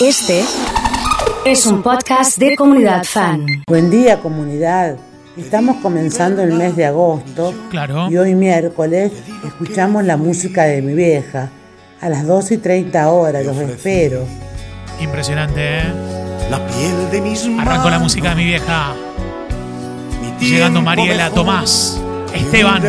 Este 0.00 0.42
es 1.44 1.66
un 1.66 1.82
podcast 1.82 2.38
de 2.38 2.56
comunidad 2.56 3.04
fan. 3.04 3.44
Buen 3.68 3.90
día 3.90 4.18
comunidad. 4.20 4.96
Estamos 5.36 5.76
comenzando 5.82 6.42
el 6.42 6.52
mes 6.54 6.74
de 6.76 6.86
agosto 6.86 7.54
Claro. 7.70 8.10
y 8.10 8.16
hoy 8.16 8.34
miércoles 8.34 9.12
escuchamos 9.44 10.04
la 10.04 10.16
música 10.16 10.64
de 10.64 10.82
mi 10.82 10.94
vieja. 10.94 11.50
A 12.00 12.08
las 12.08 12.26
12 12.26 12.54
y 12.54 12.58
30 12.58 13.10
horas, 13.10 13.44
los 13.44 13.56
espero. 13.58 14.24
Impresionante, 15.00 15.80
¿eh? 15.80 15.82
La 16.50 16.66
piel 16.66 17.10
de 17.10 17.20
mis 17.20 17.46
Arrancó 17.58 17.90
la 17.90 17.98
música 17.98 18.30
de 18.30 18.36
mi 18.36 18.44
vieja. 18.44 18.94
Mi 20.40 20.46
Llegando 20.46 20.80
Mariela, 20.80 21.24
mejor, 21.24 21.34
Tomás, 21.34 22.00
Esteban. 22.34 22.82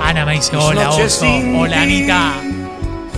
Ana 0.00 0.24
me 0.24 0.34
dice 0.34 0.56
hola, 0.56 0.90
oso. 0.90 1.26
Hola. 1.58 1.82
Anita. 1.82 2.34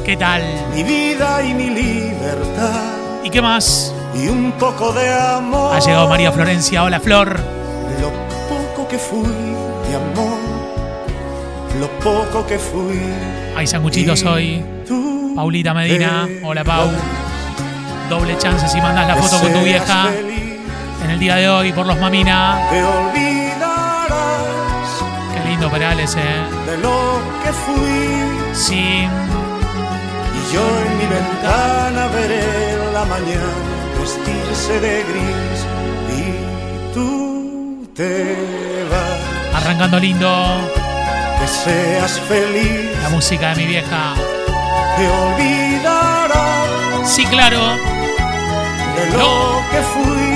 ¿Qué 0.04 0.16
tal? 0.16 0.42
mi 0.74 0.82
vida 0.82 1.42
y 1.42 1.54
mi 1.54 1.70
libertad 1.70 2.93
¿Y 3.24 3.30
qué 3.30 3.42
más? 3.42 3.92
y 4.14 4.28
un 4.28 4.52
poco 4.52 4.92
de 4.92 5.12
amor. 5.12 5.74
Ha 5.74 5.80
llegado 5.80 6.08
María 6.08 6.30
Florencia. 6.30 6.84
Hola, 6.84 7.00
Flor. 7.00 7.40
Lo 8.00 8.12
poco 8.48 8.86
que 8.88 8.98
fui 8.98 9.22
de 9.22 9.96
amor, 9.96 10.38
lo 11.80 11.88
poco 11.98 12.46
que 12.46 12.58
fui. 12.58 13.00
Hay 13.56 13.66
sanguchitos 13.66 14.22
hoy. 14.24 14.64
Paulita 15.34 15.74
Medina. 15.74 16.28
Hola, 16.44 16.62
Pau. 16.62 16.90
Doble 18.08 18.36
chance 18.38 18.68
si 18.68 18.80
mandas 18.80 19.08
la 19.08 19.16
foto 19.16 19.40
con 19.42 19.52
tu 19.52 19.60
vieja 19.60 20.04
feliz, 20.12 20.60
en 21.02 21.10
el 21.10 21.18
día 21.18 21.36
de 21.36 21.48
hoy 21.48 21.72
por 21.72 21.86
los 21.86 21.98
Mamina. 21.98 22.68
Te 22.70 22.82
olvidarás 22.82 24.12
Qué 25.34 25.48
lindo 25.48 25.70
Perales, 25.70 26.14
¿eh? 26.14 26.70
de 26.70 26.78
lo 26.78 27.18
que 27.42 27.52
fui. 27.52 28.54
Sí. 28.54 29.08
Y 30.36 30.54
yo 30.54 30.60
en 30.86 30.98
mi 30.98 31.06
ventana 31.06 32.06
veré 32.08 32.63
la 33.04 33.10
mañana 33.20 33.52
vestirse 34.00 34.80
de 34.80 35.02
gris 35.04 35.58
y 36.18 36.20
tú 36.94 37.86
te 37.94 38.34
vas. 38.90 39.20
Arrancando 39.62 39.98
lindo 39.98 40.30
Que 41.40 41.46
seas 41.48 42.18
feliz, 42.20 42.90
la 43.02 43.08
música 43.10 43.50
de 43.50 43.56
mi 43.56 43.66
vieja. 43.66 44.14
te 44.96 45.06
olvidarás 45.08 47.10
Sí, 47.10 47.24
claro. 47.26 47.60
de 48.96 49.04
lo 49.18 49.60
que 49.70 49.80
fui. 49.92 50.32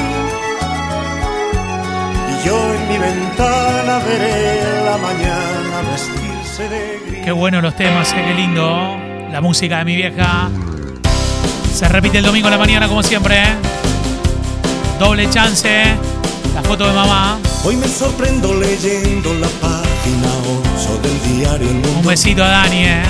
Y 2.32 2.34
yo 2.46 2.56
en 2.74 2.82
mi 2.88 2.98
ventana 2.98 3.98
veré 4.06 4.84
la 4.84 4.96
mañana 4.98 5.76
vestirse 5.90 6.68
de 6.68 6.82
gris. 7.06 7.24
Qué 7.24 7.32
bueno 7.32 7.60
los 7.62 7.74
temas, 7.76 8.12
eh, 8.12 8.22
qué 8.26 8.34
lindo. 8.34 8.96
La 9.32 9.40
música 9.40 9.78
de 9.78 9.84
mi 9.86 9.96
vieja. 9.96 10.50
Se 11.78 11.86
repite 11.88 12.18
el 12.18 12.24
domingo 12.24 12.48
a 12.48 12.50
la 12.50 12.58
mañana 12.58 12.88
como 12.88 13.04
siempre. 13.04 13.36
eh. 13.40 13.54
Doble 14.98 15.30
chance. 15.30 15.68
La 16.54 16.62
foto 16.62 16.84
de 16.88 16.92
mamá. 16.92 17.38
Hoy 17.64 17.76
me 17.76 17.86
sorprendo 17.86 18.52
leyendo 18.54 19.32
la 19.34 19.46
página 19.46 20.28
8 20.76 20.98
del 21.02 21.36
diario 21.38 21.68
El 21.68 21.76
Un 21.76 21.82
Mundo. 21.82 22.08
besito 22.08 22.42
a 22.42 22.48
Dani, 22.48 22.84
eh. 22.84 23.02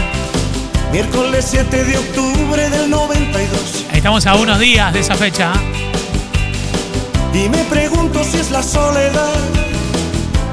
Miércoles 0.92 1.46
7 1.48 1.82
de 1.84 1.96
octubre 1.96 2.68
del 2.68 2.90
92. 2.90 3.84
Estamos 3.94 4.26
a 4.26 4.34
unos 4.34 4.58
días 4.58 4.92
de 4.92 5.00
esa 5.00 5.14
fecha. 5.14 5.50
Y 7.32 7.48
me 7.48 7.64
pregunto 7.64 8.22
si 8.22 8.36
es 8.38 8.50
la 8.50 8.62
soledad 8.62 9.32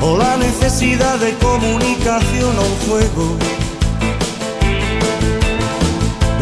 o 0.02 0.18
la 0.18 0.38
necesidad 0.38 1.18
de 1.20 1.34
comunicación 1.36 2.58
o 2.58 2.62
un 2.62 2.78
juego. 2.88 3.38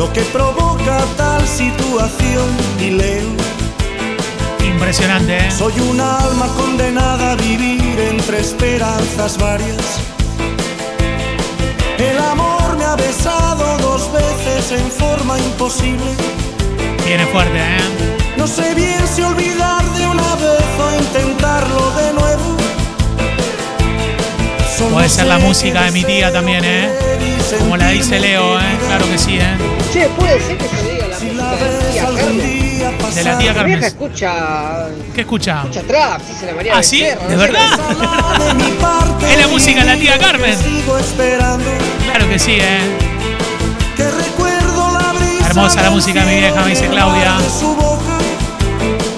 Lo 0.04 0.12
que 0.12 0.22
provoca 0.34 0.98
tal 1.16 1.48
situación 1.48 2.50
y 2.78 2.90
leo. 2.90 3.30
Impresionante, 4.62 5.38
eh. 5.38 5.50
Soy 5.50 5.72
un 5.80 6.02
alma 6.02 6.48
condenada 6.58 7.32
a 7.32 7.36
vivir 7.38 7.98
entre 8.12 8.42
esperanzas 8.42 9.38
varias. 9.38 10.02
El 11.98 12.18
amor 12.20 12.76
me 12.78 12.84
ha 12.84 12.98
besado 12.98 13.78
dos 13.78 14.12
veces 14.12 14.78
en 14.78 14.92
forma 14.92 15.40
imposible. 15.40 16.12
Viene 17.06 17.26
fuerte, 17.28 17.58
¿eh? 17.58 18.36
No 18.36 18.46
sé 18.46 18.76
bien 18.76 19.08
si 19.08 19.22
olvidar 19.22 19.86
de 19.94 20.06
una 20.06 20.36
vez 20.36 20.68
o 20.86 21.02
intentarlo 21.02 21.92
de 21.92 22.14
nuevo. 22.14 22.58
Puede 24.92 25.08
ser 25.08 25.28
la 25.28 25.40
música 25.40 25.84
de 25.84 25.92
mi 25.92 26.04
tía 26.04 26.30
también, 26.30 26.66
¿eh? 26.66 26.90
Como 27.58 27.78
la 27.78 27.88
dice 27.88 28.20
Leo, 28.20 28.60
¿eh? 28.60 28.78
Claro 28.88 29.06
que 29.10 29.18
sí, 29.18 29.38
¿eh? 29.38 29.83
Che, 29.94 30.08
puede 30.18 30.40
ser 30.42 30.58
que 30.58 30.68
se 30.70 30.92
diga 30.92 31.08
la 31.08 31.18
Si 31.20 31.26
música 31.26 31.44
la 31.44 31.56
de 31.56 31.68
ves 31.68 31.92
tía 31.94 32.04
algún 32.08 32.20
Carmen. 32.20 32.42
día 32.78 32.92
pasar, 32.98 33.14
De 33.14 33.24
la 33.24 33.38
tía 33.38 33.50
Mi 33.52 33.56
Carmen. 33.56 33.74
vieja 33.80 33.88
escucha, 33.88 34.34
¿Qué 35.14 35.22
escucha? 35.22 35.62
escucha 35.62 35.82
trap, 35.84 36.22
dice 36.28 36.46
la 36.48 36.54
María 36.56 36.74
¿Ah, 36.78 36.84
sí? 36.84 37.02
Becerra, 37.02 37.28
¿De 37.28 37.36
no 37.36 37.42
verdad? 37.42 37.80
De 39.20 39.34
Es 39.34 39.40
la 39.40 39.48
música 39.50 39.80
de 39.82 39.86
la 39.86 39.96
tía 39.98 40.18
Carmen. 40.18 40.56
Claro 42.06 42.28
que 42.30 42.40
sí, 42.40 42.52
¿eh? 42.54 42.80
que 43.96 44.10
recuerdo 44.10 44.92
la 45.00 45.14
brisa 45.14 45.46
Hermosa 45.48 45.82
la 45.84 45.92
música 45.92 46.26
de 46.26 46.34
mi 46.34 46.40
vieja, 46.40 46.62
me 46.64 46.70
dice 46.72 46.88
Claudia. 46.88 47.38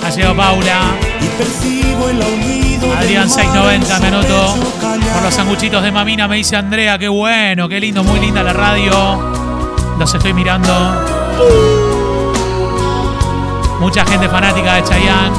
Ha 0.06 0.10
llegado 0.10 0.36
Paula. 0.36 0.82
y 1.22 1.26
percibo 1.38 2.10
el 2.10 2.22
aullido 2.22 2.88
del 2.90 2.98
Adrián 2.98 3.28
mar 3.30 3.36
690, 3.40 3.96
en 3.96 4.02
me 4.02 4.08
anoto. 4.10 4.56
Por 5.14 5.24
los 5.24 5.34
sanguchitos 5.34 5.82
de 5.82 5.92
mamina 5.94 6.28
me 6.28 6.36
dice 6.36 6.58
Andrea, 6.58 6.98
qué 7.00 7.08
bueno, 7.08 7.70
qué 7.70 7.80
lindo, 7.80 8.04
muy 8.04 8.20
linda 8.20 8.44
la 8.44 8.52
radio. 8.54 9.45
Los 9.98 10.14
estoy 10.14 10.34
mirando. 10.34 10.74
Mucha 13.80 14.06
gente 14.06 14.28
fanática 14.28 14.76
de 14.76 14.84
Chayanne, 14.84 15.36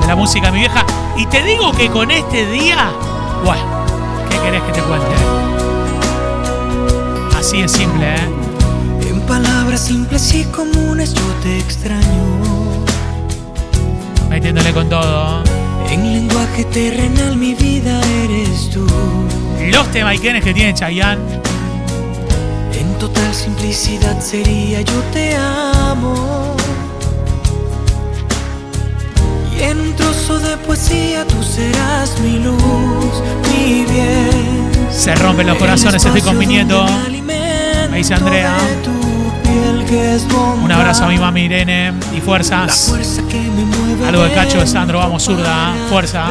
de 0.00 0.06
la 0.06 0.14
música 0.14 0.50
mi 0.50 0.60
vieja. 0.60 0.84
Y 1.16 1.26
te 1.26 1.42
digo 1.42 1.72
que 1.72 1.88
con 1.90 2.10
este 2.10 2.46
día, 2.46 2.90
bueno, 3.44 3.62
¿qué 4.30 4.38
querés 4.38 4.62
que 4.62 4.72
te 4.72 4.80
cuente? 4.82 5.14
Así 7.36 7.60
es 7.60 7.72
simple, 7.72 8.14
¿eh? 8.14 9.08
En 9.08 9.20
palabras 9.22 9.80
simples 9.80 10.34
y 10.34 10.44
comunes 10.44 11.14
yo 11.14 11.22
te 11.42 11.58
extraño. 11.58 12.04
Metiéndole 14.28 14.72
con 14.72 14.88
todo. 14.88 15.42
En 15.90 16.02
lenguaje 16.02 16.64
terrenal 16.64 17.36
mi 17.36 17.54
vida 17.54 18.00
eres 18.24 18.70
tú. 18.70 18.86
Los 19.70 19.90
temaiquenes 19.90 20.42
que 20.44 20.54
tiene 20.54 20.72
Chayanne. 20.74 21.42
Total 23.14 23.34
simplicidad 23.34 24.20
sería 24.20 24.80
yo 24.80 25.00
te 25.12 25.36
amo. 25.36 26.56
Y 29.56 29.62
en 29.62 29.80
un 29.80 29.94
trozo 29.94 30.40
de 30.40 30.56
poesía 30.56 31.24
tú 31.24 31.40
serás 31.42 32.18
mi 32.20 32.40
luz, 32.40 33.22
mi 33.52 33.84
bien. 33.84 34.70
Se 34.90 35.14
rompen 35.14 35.46
los 35.46 35.58
corazones, 35.58 36.04
estoy 36.04 36.22
con 36.22 36.36
mi 36.36 36.46
nieto. 36.46 36.84
Me 37.90 37.98
dice 37.98 38.14
Andrea. 38.14 38.56
Un 40.62 40.72
abrazo 40.72 41.04
a 41.04 41.08
mi 41.08 41.18
mami 41.18 41.42
Irene 41.42 41.92
y 42.16 42.20
fuerzas. 42.20 42.92
Algo 44.06 44.24
de 44.24 44.32
Cacho 44.32 44.58
de 44.58 44.66
Sandro, 44.66 44.98
vamos 44.98 45.22
zurda, 45.22 45.72
fuerza. 45.88 46.26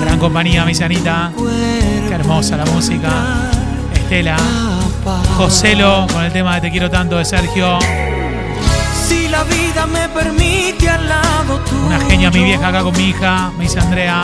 Gran 0.00 0.18
compañía, 0.18 0.64
mi 0.64 0.72
Anita. 0.82 1.30
Qué 2.08 2.14
hermosa 2.14 2.56
la 2.56 2.64
música. 2.64 3.50
Estela. 3.94 4.71
Joselo 5.42 6.06
con 6.12 6.22
el 6.22 6.32
tema 6.32 6.54
de 6.54 6.60
Te 6.60 6.70
quiero 6.70 6.88
tanto 6.88 7.18
de 7.18 7.24
Sergio. 7.24 7.80
Si 9.08 9.26
la 9.26 9.42
vida 9.42 9.88
me 9.88 10.08
permite 10.10 10.88
al 10.88 11.08
lado 11.08 11.58
tuyo, 11.68 11.84
Una 11.84 11.98
genia 11.98 12.30
mi 12.30 12.44
vieja 12.44 12.68
acá 12.68 12.84
con 12.84 12.96
mi 12.96 13.08
hija, 13.08 13.50
me 13.58 13.64
dice 13.64 13.80
Andrea. 13.80 14.22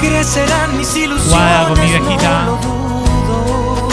Crecerán 0.00 0.74
mis 0.78 0.96
ilusiones. 0.96 1.28
Guada 1.28 1.68
con 1.68 1.78
mi 1.80 1.86
viejita. 1.86 2.44
no 2.44 2.52
lo 2.52 2.56
dudo. 3.26 3.88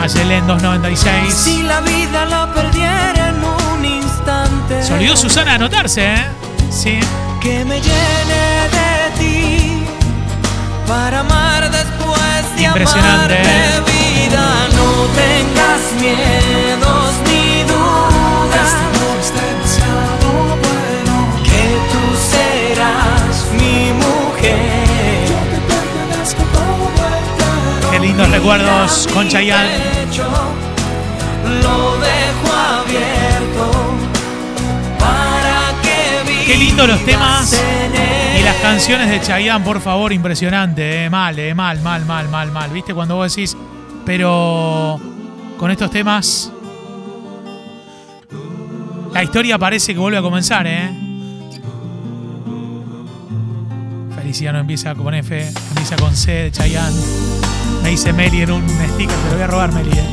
Ayelen 0.00 0.46
296. 0.46 1.34
Si 1.34 1.64
la 1.64 1.80
vida 1.80 2.26
la 2.26 2.54
perdiera 2.54 3.30
en 3.30 3.42
un 3.42 3.84
instante. 3.84 4.84
Se 4.84 4.94
olvidó 4.94 5.16
Susana 5.16 5.50
de 5.50 5.56
anotarse, 5.56 6.14
¿eh? 6.14 6.26
Sí. 6.70 7.00
Que 7.40 7.64
me 7.64 7.80
llene 7.80 8.68
de 8.70 9.10
ti. 9.18 9.84
Para 10.86 11.20
amar 11.20 11.68
después 11.68 12.56
de 12.56 12.62
Impresionante, 12.62 13.34
¿eh? 13.42 13.95
Vida. 14.16 14.68
No 14.78 14.88
tengas 15.22 15.82
miedos 16.00 17.08
ni 17.26 17.62
dudas. 17.72 18.70
Que 21.48 21.64
tú 21.90 22.02
serás 22.32 23.34
mi 23.52 23.92
mujer. 23.92 25.26
Qué 27.90 27.98
lindos 28.00 28.28
recuerdos 28.30 29.08
con 29.12 29.28
Chayanne. 29.28 29.74
Hecho, 30.02 30.26
Lo 31.62 31.96
dejo 31.98 32.48
abierto 32.80 33.64
para 34.98 35.58
que 35.82 36.30
vivas 36.30 36.46
Qué 36.46 36.56
lindo 36.56 36.86
los 36.86 37.04
temas 37.04 37.62
y 38.38 38.42
las 38.42 38.56
canciones 38.56 39.08
de 39.08 39.20
Chayanne, 39.20 39.64
por 39.64 39.80
favor, 39.80 40.12
impresionante, 40.12 41.04
eh. 41.04 41.10
mal, 41.10 41.38
eh, 41.38 41.54
mal, 41.54 41.80
mal, 41.80 42.04
mal, 42.04 42.28
mal, 42.28 42.52
mal. 42.52 42.70
¿Viste 42.70 42.92
cuando 42.92 43.16
vos 43.16 43.34
decís, 43.34 43.56
pero 44.06 44.98
con 45.58 45.70
estos 45.70 45.90
temas 45.90 46.52
La 49.12 49.22
historia 49.22 49.58
parece 49.58 49.92
que 49.94 49.98
vuelve 49.98 50.18
a 50.18 50.22
comenzar, 50.22 50.66
¿eh? 50.66 50.90
Feliciano 54.14 54.58
empieza 54.58 54.94
con 54.94 55.14
F, 55.14 55.48
empieza 55.70 55.96
con 55.96 56.14
C 56.14 56.32
de 56.32 56.52
Chayanne. 56.52 56.96
Me 57.82 57.90
dice 57.90 58.12
Meli 58.12 58.42
en 58.42 58.50
un 58.50 58.62
sticker, 58.68 59.16
te 59.16 59.28
lo 59.28 59.34
voy 59.34 59.42
a 59.42 59.46
robar, 59.46 59.72
Meli, 59.72 59.90
¿eh? 59.90 60.04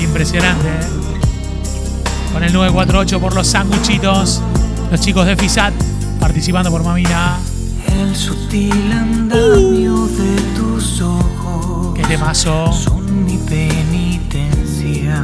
Impresionante, 0.00 0.66
¿eh? 0.66 0.86
Con 2.32 2.42
el 2.42 2.52
948 2.52 3.20
por 3.20 3.34
los 3.34 3.46
sanguchitos. 3.46 4.42
Los 4.90 5.00
chicos 5.00 5.24
de 5.24 5.36
FISAT 5.36 5.72
participando 6.18 6.68
por 6.70 6.82
Mamina. 6.82 7.38
El 7.86 8.16
sutil 8.16 8.90
andamio 8.90 10.06
de 10.06 10.36
tus 10.56 11.00
ojos 11.00 11.43
Qué 11.94 12.02
temazo. 12.02 12.72
son 12.72 13.24
mi 13.24 13.38
penitencia. 13.38 15.22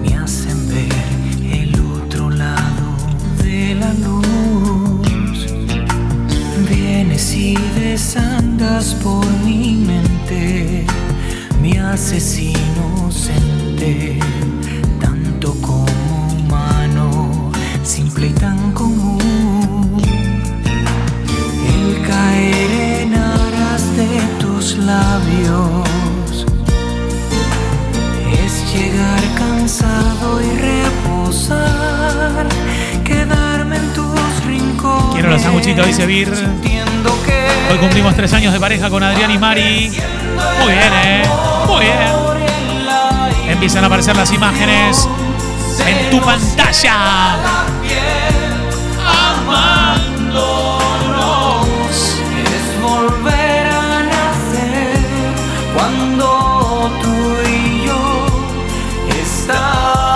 Me 0.00 0.14
hacen 0.14 0.68
ver 0.68 0.92
el 1.52 1.74
otro 1.80 2.30
lado 2.30 2.96
de 3.42 3.74
la 3.74 3.92
luz. 3.94 5.46
Vienes 6.68 7.34
y 7.34 7.56
desandas 7.74 8.94
por 9.02 9.26
mi 9.44 9.74
mente. 9.74 10.86
Me 11.60 11.80
haces 11.80 12.38
inocente, 12.38 14.18
tanto 15.00 15.54
como 15.60 15.81
Dice 35.80 36.06
Vir. 36.06 36.30
Hoy 37.70 37.78
cumplimos 37.78 38.14
tres 38.14 38.32
años 38.34 38.52
de 38.52 38.60
pareja 38.60 38.90
con 38.90 39.02
Adrián 39.02 39.30
y 39.30 39.38
Mari. 39.38 39.90
Muy 40.60 40.72
bien, 40.72 40.92
¿eh? 41.04 41.22
Muy 41.66 41.84
bien. 41.84 43.48
Empiezan 43.48 43.82
a 43.84 43.86
aparecer 43.86 44.14
las 44.14 44.30
imágenes 44.32 45.08
en 45.86 46.10
tu 46.10 46.20
pantalla. 46.20 47.36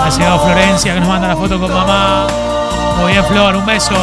Ha 0.03 0.09
llegado 0.09 0.39
Florencia 0.39 0.93
que 0.93 0.99
nos 0.99 1.09
manda 1.09 1.27
la 1.27 1.35
foto 1.35 1.59
con 1.59 1.73
mamá. 1.73 2.27
Muy 3.01 3.11
bien, 3.11 3.25
Flor, 3.25 3.55
un 3.55 3.65
beso. 3.65 3.95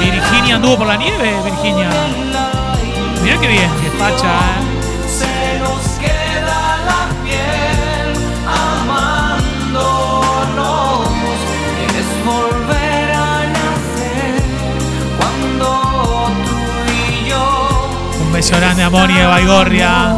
Virginia 0.00 0.56
anduvo 0.56 0.78
por 0.78 0.86
la 0.86 0.96
nieve, 0.96 1.34
Virginia. 1.44 1.88
Mirá 3.22 3.40
qué 3.40 3.48
bien, 3.48 3.70
qué 3.82 3.90
facha, 3.98 4.26
¿eh? 4.28 4.62
se 5.08 5.58
nos 5.58 5.80
queda 5.98 6.78
la 6.84 7.08
piel 7.24 8.12
amándonos. 10.06 11.08
Es 11.98 12.24
volver 12.24 13.12
a 13.12 13.44
nacer 13.46 14.42
cuando 15.18 15.68
tú 16.44 16.58
y 16.92 17.28
yo 17.30 17.44
Un 18.26 18.32
beso 18.32 18.56
grande 18.56 18.82
a 18.82 18.90
Moni 18.90 19.14
de 19.14 19.26
Baigorria. 19.26 20.16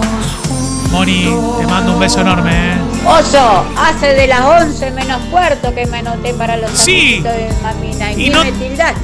Moni, 0.91 1.37
te 1.61 1.67
mando 1.67 1.93
un 1.93 2.01
beso 2.01 2.21
enorme, 2.21 2.73
¿eh? 2.73 2.77
Oso, 3.07 3.65
hace 3.79 4.15
de 4.15 4.27
las 4.27 4.41
11 4.41 4.91
menos 4.93 5.21
cuarto 5.31 5.73
que 5.75 5.87
me 5.87 5.99
anoté 5.99 6.35
para 6.35 6.57
los 6.57 6.71
Sí. 6.73 7.21
de 7.23 7.53
mamina. 7.63 7.86
Y, 8.17 8.31
no, 8.31 8.43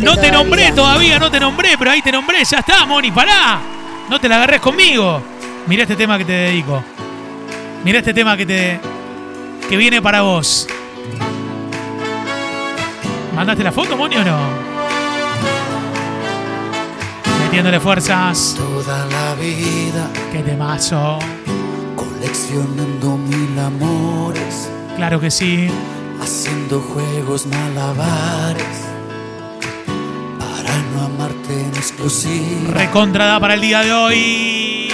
no 0.00 0.16
te 0.16 0.30
nombré 0.30 0.72
todavía, 0.72 1.18
no 1.18 1.30
te 1.30 1.40
nombré, 1.40 1.76
pero 1.78 1.90
ahí 1.90 2.02
te 2.02 2.12
nombré, 2.12 2.44
ya 2.44 2.58
está, 2.58 2.84
Moni, 2.86 3.10
pará. 3.10 3.60
No 4.08 4.20
te 4.20 4.28
la 4.28 4.36
agarres 4.36 4.60
conmigo. 4.60 5.22
Mirá 5.66 5.82
este 5.82 5.96
tema 5.96 6.18
que 6.18 6.24
te 6.24 6.32
dedico. 6.32 6.82
Mirá 7.84 7.98
este 7.98 8.12
tema 8.14 8.36
que 8.36 8.46
te. 8.46 8.80
que 9.68 9.76
viene 9.76 10.02
para 10.02 10.22
vos. 10.22 10.66
¿Mandaste 13.34 13.64
la 13.64 13.72
foto, 13.72 13.96
Moni, 13.96 14.16
o 14.16 14.24
no? 14.24 14.38
Metiéndole 17.44 17.80
fuerzas. 17.80 18.54
Toda 18.56 19.06
la 19.06 19.34
vida 19.34 20.08
Qué 20.30 20.38
temazo. 20.40 21.18
coleccionando 21.96 23.16
mil 23.16 23.58
amores, 23.58 24.70
Claro 24.96 25.18
que 25.20 25.30
sí. 25.30 25.68
haciendo 26.22 26.80
juegos 26.80 27.46
malabares 27.46 28.81
para 30.82 30.90
no 30.90 31.14
amarte 31.14 31.60
en 31.60 31.74
exclusiva. 31.74 32.74
Recontrada 32.74 33.38
para 33.40 33.54
el 33.54 33.60
día 33.60 33.82
de 33.82 33.92
hoy. 33.92 34.88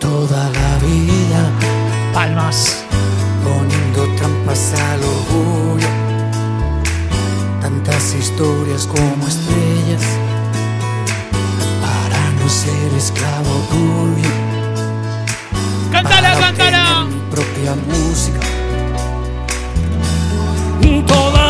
Toda 0.00 0.50
la 0.50 0.78
vida 0.78 1.50
Palmas. 2.12 2.84
poniendo 3.42 4.06
trampas 4.16 4.72
al 4.72 5.00
orgullo, 5.02 5.88
tantas 7.60 8.14
historias 8.14 8.86
como 8.86 9.26
estrellas 9.26 10.02
para 11.82 12.30
no 12.40 12.48
ser 12.48 12.94
esclavo 12.96 13.50
tuyo. 13.70 14.30
¡Cántala, 15.92 16.34
cántala! 16.38 17.04
mi 17.04 17.20
propia 17.30 17.74
música. 17.74 18.40
toda 21.06 21.43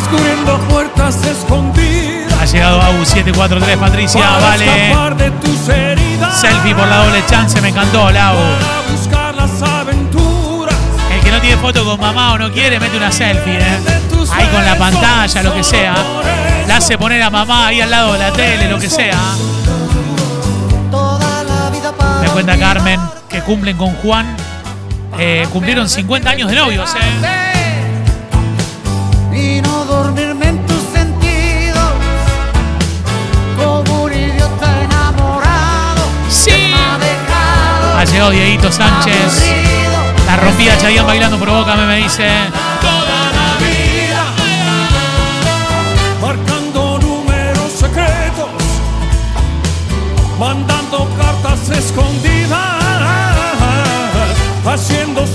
descubriendo 0.00 0.58
puertas 0.68 1.16
escondidas 1.24 2.32
Ha 2.40 2.44
llegado 2.44 2.80
AU 2.82 3.04
743, 3.04 3.76
Patricia, 3.78 4.20
para 4.20 4.38
vale. 4.40 4.86
escapar 4.88 5.16
de 5.16 5.30
tus 5.32 5.68
heridas 5.68 6.40
Selfie 6.40 6.74
por 6.74 6.86
la 6.86 7.04
doble 7.04 7.22
chance, 7.26 7.60
me 7.60 7.68
encantó, 7.68 8.10
Lau. 8.10 8.36
para 8.36 8.90
buscar 8.92 9.34
las 9.34 9.62
aventuras 9.62 10.74
El 11.12 11.20
que 11.20 11.30
no 11.30 11.40
tiene 11.40 11.56
foto 11.56 11.84
con 11.84 11.98
mamá 12.00 12.34
o 12.34 12.38
no 12.38 12.52
quiere, 12.52 12.78
mete 12.78 12.96
una 12.96 13.10
selfie, 13.10 13.58
¿eh? 13.58 13.78
Ahí 14.32 14.46
con 14.48 14.64
la 14.64 14.76
pantalla, 14.76 15.42
lo 15.42 15.54
que 15.54 15.62
sea. 15.62 15.94
La 16.66 16.76
hace 16.78 16.98
poner 16.98 17.22
a 17.22 17.30
mamá 17.30 17.68
ahí 17.68 17.80
al 17.80 17.90
lado 17.90 18.14
de 18.14 18.18
la 18.18 18.32
tele, 18.32 18.68
lo 18.68 18.78
que 18.78 18.90
sea. 18.90 19.16
Me 22.20 22.28
cuenta 22.30 22.58
Carmen 22.58 23.00
que 23.28 23.40
cumplen 23.42 23.76
con 23.76 23.94
Juan. 23.96 24.36
eh, 25.18 25.46
cumplieron 25.52 25.88
50 25.88 26.28
años 26.28 26.50
de 26.50 26.56
novios, 26.56 26.92
¿eh? 26.94 27.55
Llegado 38.12 38.30
Dieguito 38.30 38.70
Sánchez. 38.70 39.52
La 40.26 40.36
rompía 40.36 40.76
Chayanne 40.78 41.06
bailando 41.06 41.38
provócame, 41.38 41.86
me 41.86 41.96
dice. 41.96 42.28
toda 42.80 43.32
la 43.38 43.56
vida 43.58 44.24
marcando 46.20 46.98
números 46.98 47.72
secretos 47.72 48.50
mandando 50.38 51.08
cartas 51.16 51.70
escondidas 51.70 52.76
haciendo 54.76 55.26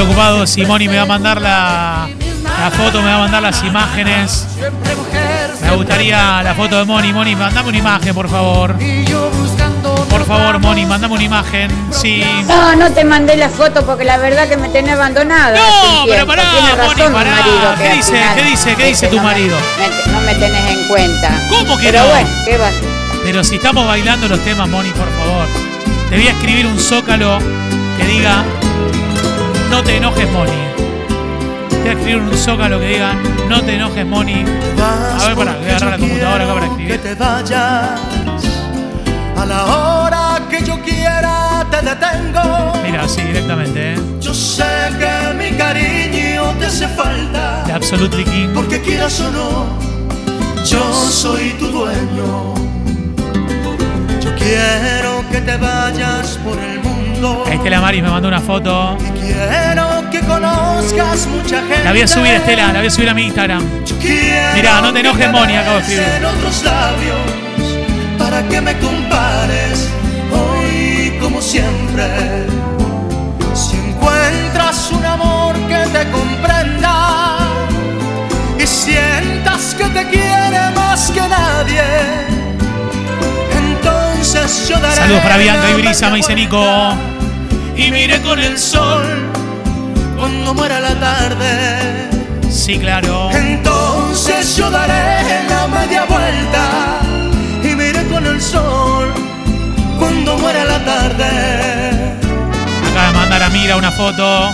preocupado 0.00 0.46
si 0.46 0.62
Moni 0.66 0.88
me 0.88 0.96
va 0.96 1.02
a 1.04 1.06
mandar 1.06 1.40
la, 1.40 2.06
la 2.60 2.70
foto, 2.70 3.00
me 3.00 3.08
va 3.08 3.14
a 3.16 3.18
mandar 3.20 3.40
las 3.42 3.62
imágenes. 3.64 4.46
Me 5.62 5.74
gustaría 5.74 6.42
la 6.42 6.54
foto 6.54 6.76
de 6.78 6.84
Moni. 6.84 7.14
Moni, 7.14 7.34
mandame 7.34 7.70
una 7.70 7.78
imagen, 7.78 8.14
por 8.14 8.28
favor. 8.28 8.74
Por 10.10 10.26
favor, 10.26 10.58
Moni, 10.58 10.84
mandame 10.84 11.14
una 11.14 11.22
imagen. 11.24 11.70
Sí. 11.92 12.22
No, 12.46 12.76
no 12.76 12.92
te 12.92 13.04
mandé 13.04 13.38
la 13.38 13.48
foto 13.48 13.86
porque 13.86 14.04
la 14.04 14.18
verdad 14.18 14.46
que 14.46 14.58
me 14.58 14.68
tenés 14.68 14.92
abandonada. 14.92 15.56
No, 15.56 16.04
pero 16.06 16.26
pará, 16.26 16.42
Moni, 16.84 17.02
pará. 17.14 17.30
marido, 17.30 17.74
¿Qué 17.78 17.94
dice? 17.94 18.20
¿Qué 18.34 18.42
dice? 18.42 18.74
¿Qué 18.74 18.84
dice 18.88 19.06
tu 19.06 19.16
no 19.16 19.22
marido? 19.22 19.56
me- 19.78 20.12
no 20.12 20.20
me 20.20 20.34
tenés 20.34 20.70
en 20.72 20.88
cuenta. 20.88 21.30
¿Cómo 21.48 21.78
que 21.78 21.84
Pero 21.90 22.00
no? 22.02 22.08
bueno, 22.10 22.28
¿qué 22.44 22.58
va 22.58 22.68
a 22.68 22.70
ser? 22.72 22.84
Pero 23.24 23.42
si 23.42 23.54
estamos 23.56 23.86
bailando 23.86 24.28
los 24.28 24.40
temas, 24.40 24.68
Moni, 24.68 24.90
por 24.90 25.08
favor. 25.08 25.48
Te 26.10 26.16
voy 26.16 26.26
a 26.28 26.32
escribir 26.32 26.66
un 26.66 26.78
zócalo 26.78 27.38
que 27.98 28.04
diga 28.06 28.44
No 29.76 29.82
te 29.84 29.96
enojes, 29.98 30.32
Moni. 30.32 30.50
Voy 31.80 31.88
a 31.88 31.92
escribir 31.92 32.16
un 32.16 32.34
zócalo 32.34 32.80
que 32.80 32.86
diga 32.88 33.12
No 33.50 33.60
te 33.60 33.74
enojes, 33.74 34.06
Moni. 34.06 34.42
A 34.80 35.26
ver, 35.26 35.36
pará, 35.36 35.54
voy 35.60 35.68
a 35.68 35.76
agarrar 35.76 35.90
la 35.90 35.98
computadora 35.98 36.44
acá 36.44 36.54
para 36.54 36.66
Que 36.66 36.72
escribir. 36.72 37.00
te 37.02 37.14
vayas 37.14 38.00
a 39.36 39.44
la 39.44 39.64
hora 39.66 40.42
que 40.48 40.64
yo 40.64 40.80
quiera 40.82 41.66
te 41.70 41.76
detengo. 41.76 42.72
Mira, 42.86 43.02
así 43.04 43.20
directamente, 43.20 43.92
¿eh? 43.92 43.96
Yo 44.18 44.32
sé 44.32 44.64
que 44.98 45.34
mi 45.34 45.54
cariño 45.58 46.54
te 46.58 46.64
hace 46.66 46.88
falta. 46.88 47.64
De 47.66 47.72
Absolutely 47.74 48.24
King. 48.24 48.48
Porque 48.54 48.80
quieras 48.80 49.20
o 49.20 49.30
no, 49.30 49.66
yo 50.64 50.80
soy 51.10 51.50
tu 51.58 51.66
dueño. 51.68 52.54
Yo 54.22 54.34
quiero 54.36 55.22
que 55.30 55.42
te 55.42 55.56
vayas 55.58 56.38
por 56.42 56.58
el 56.58 56.76
mundo. 56.80 56.85
Estela 57.66 57.80
Maris 57.80 58.00
me 58.00 58.08
mandó 58.08 58.28
una 58.28 58.40
foto. 58.40 58.96
Quiero 59.18 60.08
que 60.12 60.20
conozcas 60.20 61.26
mucha 61.26 61.58
gente. 61.62 61.82
La 61.82 61.90
voy 61.90 62.00
a 62.00 62.06
subir, 62.06 62.34
Estela, 62.34 62.72
la 62.72 62.78
voy 62.78 62.86
a 62.86 62.90
subir 62.92 63.08
a 63.08 63.14
mi 63.14 63.24
Instagram. 63.24 63.60
Mirá, 64.54 64.80
no 64.80 64.92
te 64.92 65.00
enojes, 65.00 65.32
Moni, 65.32 65.56
acabo 65.56 65.78
de 65.78 65.82
escribir. 65.82 66.04
en 66.16 66.24
otros 66.26 66.62
labios 66.62 67.18
para 68.20 68.46
que 68.46 68.60
me 68.60 68.78
compares 68.78 69.90
hoy 70.30 71.18
como 71.20 71.42
siempre. 71.42 72.06
Si 73.52 73.76
encuentras 73.76 74.92
un 74.92 75.04
amor 75.04 75.56
que 75.66 75.88
te 75.88 76.08
comprenda 76.12 77.38
y 78.60 78.64
sientas 78.64 79.74
que 79.76 79.86
te 79.86 80.08
quiere 80.08 80.70
más 80.76 81.10
que 81.10 81.20
nadie, 81.28 81.82
entonces 83.58 84.68
yo 84.68 84.78
daré 84.78 84.94
Saludos 84.94 85.22
para 85.22 85.36
Bianca 85.36 85.68
y 85.68 85.82
Brisa, 85.82 86.10
me 86.10 86.18
dice 86.18 86.32
Nico. 86.36 86.64
Y 87.76 87.90
mire 87.90 88.20
con 88.22 88.38
el 88.38 88.58
sol 88.58 89.30
cuando 90.16 90.54
muera 90.54 90.80
la 90.80 90.94
tarde. 90.98 92.08
Sí, 92.50 92.78
claro. 92.78 93.30
Entonces 93.32 94.56
yo 94.56 94.70
daré 94.70 95.44
la 95.48 95.68
media 95.68 96.04
vuelta 96.04 97.00
y 97.62 97.74
miré 97.74 98.06
con 98.08 98.26
el 98.26 98.40
sol 98.40 99.12
cuando 99.98 100.36
muera 100.38 100.64
la 100.64 100.84
tarde. 100.84 102.16
Acaba 102.90 103.06
de 103.08 103.12
mandar 103.12 103.42
a 103.42 103.48
Mira 103.50 103.76
una 103.76 103.90
foto 103.90 104.50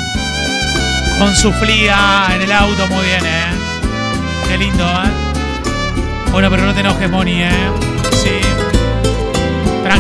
con 1.19 1.35
su 1.37 1.53
flia 1.53 2.27
en 2.35 2.43
el 2.43 2.53
auto. 2.53 2.87
Muy 2.89 3.05
bien, 3.05 3.25
¿eh? 3.25 3.47
Qué 4.49 4.59
lindo, 4.59 4.85
¿eh? 4.85 6.31
Bueno, 6.33 6.51
pero 6.51 6.65
no 6.65 6.75
te 6.75 6.81
enojes, 6.81 7.11
Moni, 7.11 7.43
¿eh? 7.43 7.92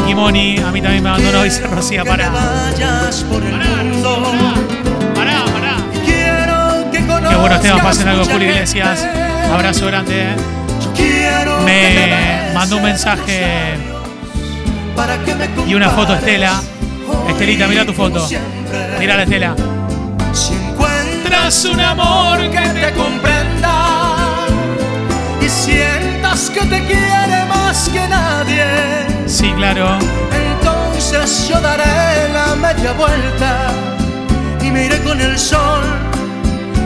Sí. 0.03 0.09
Tranqui, 0.09 0.15
Moni. 0.15 0.59
A 0.59 0.71
mí 0.73 0.81
también 0.81 1.03
me 1.03 1.09
abandonó, 1.11 1.43
dice 1.43 1.63
Rocía. 1.67 2.03
Que 2.03 2.09
Pará. 2.09 2.25
te 2.25 2.31
vayas 2.31 3.25
por 3.25 3.43
el 3.43 3.55
mundo. 3.55 4.33
Pará, 5.15 5.45
pará. 5.53 5.77
Conozcas 7.07 7.31
Qué 7.31 7.37
bueno, 7.37 7.55
Esteban, 7.57 7.81
pasen 7.83 8.09
algo, 8.09 8.25
Julio. 8.25 8.49
Iglesias. 8.49 9.07
Abrazo 9.53 9.87
grande, 9.87 10.23
¿eh? 10.23 10.37
Me 11.65 12.55
mandó 12.55 12.77
un 12.77 12.83
en 12.83 12.89
mensaje 12.89 13.77
para 14.97 15.17
y 15.67 15.75
una 15.75 15.91
foto, 15.91 16.15
Estela. 16.15 16.61
Estelita, 17.29 17.67
mira 17.67 17.85
tu 17.85 17.93
foto. 17.93 18.27
Mira 18.99 19.17
la 19.17 19.23
Estela. 19.23 19.55
Si 20.33 20.55
encuentras 20.55 21.65
un 21.65 21.81
amor 21.81 22.39
que 22.51 22.61
te 22.61 22.93
comprenda 22.93 24.47
y 25.41 25.49
sientas 25.49 26.51
que 26.51 26.61
te 26.61 26.85
quiere 26.85 27.42
más 27.73 27.89
que 27.89 28.07
nadie, 28.07 28.67
Sí, 29.27 29.51
claro. 29.57 29.97
entonces 30.31 31.49
yo 31.49 31.59
daré 31.59 32.29
la 32.35 32.55
media 32.55 32.93
vuelta 32.93 33.71
y 34.63 34.71
miré 34.71 34.99
con 35.01 35.19
el 35.19 35.39
sol 35.39 35.81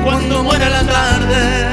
cuando 0.04 0.44
muera 0.44 0.68
la 0.68 0.82
tarde. 0.82 1.66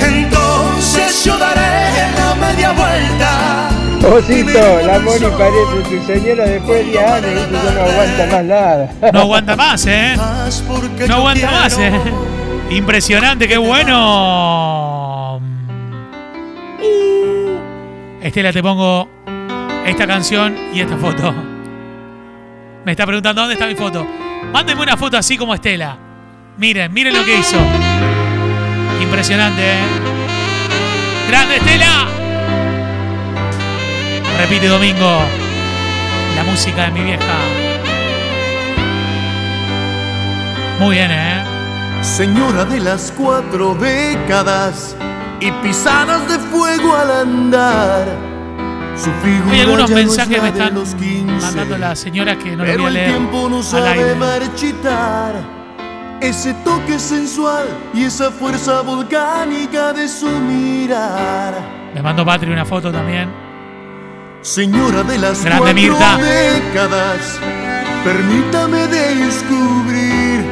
Entonces 0.00 1.22
yo 1.24 1.38
daré 1.38 2.10
la 2.18 2.34
media 2.34 2.72
vuelta. 2.72 3.68
Osito, 4.12 4.82
la 4.84 4.98
Moni 4.98 5.26
parece 5.38 5.88
tu 5.88 6.04
señora 6.04 6.44
después 6.44 6.84
de 6.84 6.90
10 6.90 7.04
años, 7.04 7.48
yo 7.52 7.72
no 7.74 7.80
aguanta 7.80 8.26
más 8.32 8.44
nada. 8.44 8.90
No 9.12 9.20
aguanta 9.20 9.54
más, 9.56 9.86
¿eh? 9.86 10.16
No 11.06 11.14
aguanta 11.14 11.48
más, 11.48 11.78
¿eh? 11.78 11.92
Impresionante, 12.70 13.46
qué 13.46 13.56
bueno. 13.58 15.40
Estela, 18.22 18.52
te 18.52 18.62
pongo 18.62 19.08
esta 19.84 20.06
canción 20.06 20.56
y 20.72 20.80
esta 20.80 20.96
foto. 20.96 21.34
Me 22.84 22.92
está 22.92 23.04
preguntando 23.04 23.40
dónde 23.40 23.54
está 23.54 23.66
mi 23.66 23.74
foto. 23.74 24.06
Mándenme 24.52 24.82
una 24.82 24.96
foto 24.96 25.16
así 25.16 25.36
como 25.36 25.54
Estela. 25.54 25.98
Miren, 26.56 26.92
miren 26.92 27.14
lo 27.14 27.24
que 27.24 27.36
hizo. 27.36 27.56
Impresionante, 29.02 29.60
¿eh? 29.60 29.84
¡Grande 31.28 31.56
Estela! 31.56 32.06
Repite 34.38 34.68
Domingo. 34.68 35.18
La 36.36 36.44
música 36.44 36.84
de 36.84 36.90
mi 36.92 37.02
vieja. 37.02 37.38
Muy 40.78 40.94
bien, 40.94 41.10
¿eh? 41.10 41.44
Señora 42.02 42.64
de 42.64 42.78
las 42.78 43.12
cuatro 43.16 43.74
décadas 43.74 44.96
y 45.42 45.50
pisadas 45.62 46.28
de 46.28 46.38
fuego 46.38 46.94
al 46.94 47.10
andar. 47.10 48.06
Su 48.96 49.10
figura 49.26 49.52
Hay 49.52 49.60
algunos 49.60 49.88
ya 49.88 49.94
no 49.96 50.00
es 50.00 50.06
mensajes 50.06 50.42
me 50.42 50.48
están 50.50 50.74
los 50.74 50.94
15, 50.94 51.46
mandando 51.46 51.78
las 51.78 51.98
señoras 51.98 52.36
que 52.36 52.54
no 52.56 52.62
pero 52.62 52.84
voy 52.84 52.84
a 52.84 52.88
el 52.88 52.94
leer 52.94 53.10
tiempo 53.10 53.48
no 53.48 53.62
sabe 53.62 53.88
aire. 53.88 54.14
marchitar. 54.14 55.62
Ese 56.20 56.54
toque 56.62 57.00
sensual 57.00 57.66
y 57.92 58.04
esa 58.04 58.30
fuerza 58.30 58.82
volcánica 58.82 59.92
de 59.92 60.06
su 60.06 60.28
mirar. 60.28 61.54
Me 61.92 62.00
mandó 62.00 62.24
Patri 62.24 62.52
una 62.52 62.64
foto 62.64 62.92
también. 62.92 63.28
Señora 64.42 65.02
de 65.02 65.18
las 65.18 65.44
Grande 65.44 65.72
cuatro 65.72 65.74
Mirta. 65.74 66.16
décadas, 66.18 67.40
permítame 68.04 68.86
descubrir 68.86 70.44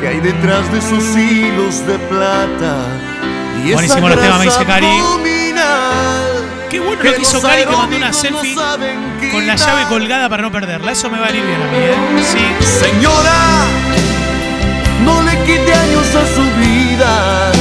que 0.00 0.08
hay 0.08 0.20
detrás 0.20 0.70
de 0.72 0.80
sus 0.80 1.16
hilos 1.16 1.84
de 1.86 1.98
plata. 1.98 3.15
Buenísimo 3.72 4.08
los 4.08 4.20
temas, 4.20 4.38
me 4.38 4.44
dice 4.44 4.64
Cari. 4.64 4.86
Qué 6.70 6.80
bueno 6.80 7.02
lo 7.02 7.14
que 7.14 7.22
hizo 7.22 7.40
Cari 7.40 7.64
que 7.64 7.76
mandó 7.76 7.96
una 7.96 8.08
no 8.08 8.14
selfie 8.14 8.56
con 9.32 9.46
la 9.46 9.56
llave 9.56 9.84
colgada 9.88 10.28
para 10.28 10.42
no 10.42 10.50
perderla. 10.52 10.92
Eso 10.92 11.10
me 11.10 11.18
va 11.18 11.26
a 11.26 11.32
venir 11.32 11.46
bien 11.46 11.62
a 11.62 11.66
mí, 11.66 11.76
¿eh? 11.78 12.24
Sí. 12.32 12.66
Señora, 12.66 13.64
no 15.04 15.22
le 15.22 15.38
quite 15.44 15.72
años 15.72 16.06
a 16.14 16.26
su 16.34 16.42
vida. 16.60 17.52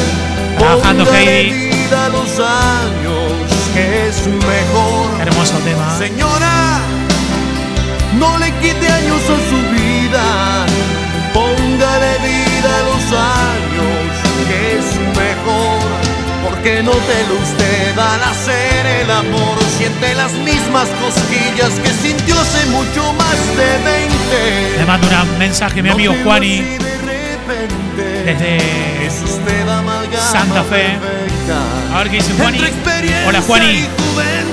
Trabajando, 0.57 1.05
Heidi. 1.13 1.69
vida 1.69 2.05
a 2.05 2.09
los 2.09 2.39
años, 2.39 3.31
que 3.73 4.07
es 4.07 4.27
mejor. 4.27 5.21
Hermoso 5.21 5.57
tema. 5.59 5.97
Señora, 5.97 6.79
no 8.19 8.37
le 8.37 8.51
quite 8.59 8.87
años 8.87 9.21
a 9.23 9.49
su 9.49 9.57
vida. 9.75 10.64
Porque 16.65 16.81
no 16.81 16.93
te 16.93 17.33
usted 17.43 17.95
al 17.95 18.23
hacer 18.23 18.87
el 18.87 19.11
amor. 19.11 19.55
Siente 19.77 20.15
las 20.15 20.33
mismas 20.33 20.87
cosquillas 20.99 21.69
que 21.79 21.89
sintió 21.89 22.33
hace 22.39 22.65
mucho 22.71 23.13
más 23.13 23.37
de 23.55 23.77
20. 23.83 24.77
Me 24.79 24.85
manda 24.87 25.21
un 25.21 25.37
mensaje 25.37 25.83
mi 25.83 25.89
amigo 25.89 26.15
Juani 26.23 26.63
desde 28.25 28.57
Santa 30.31 30.63
Fe. 30.63 30.97
A 31.93 31.99
ver 31.99 32.09
qué 32.09 32.15
dice 32.15 32.33
Juani. 32.33 32.59
Hola 33.27 33.41
Juani. 33.41 33.85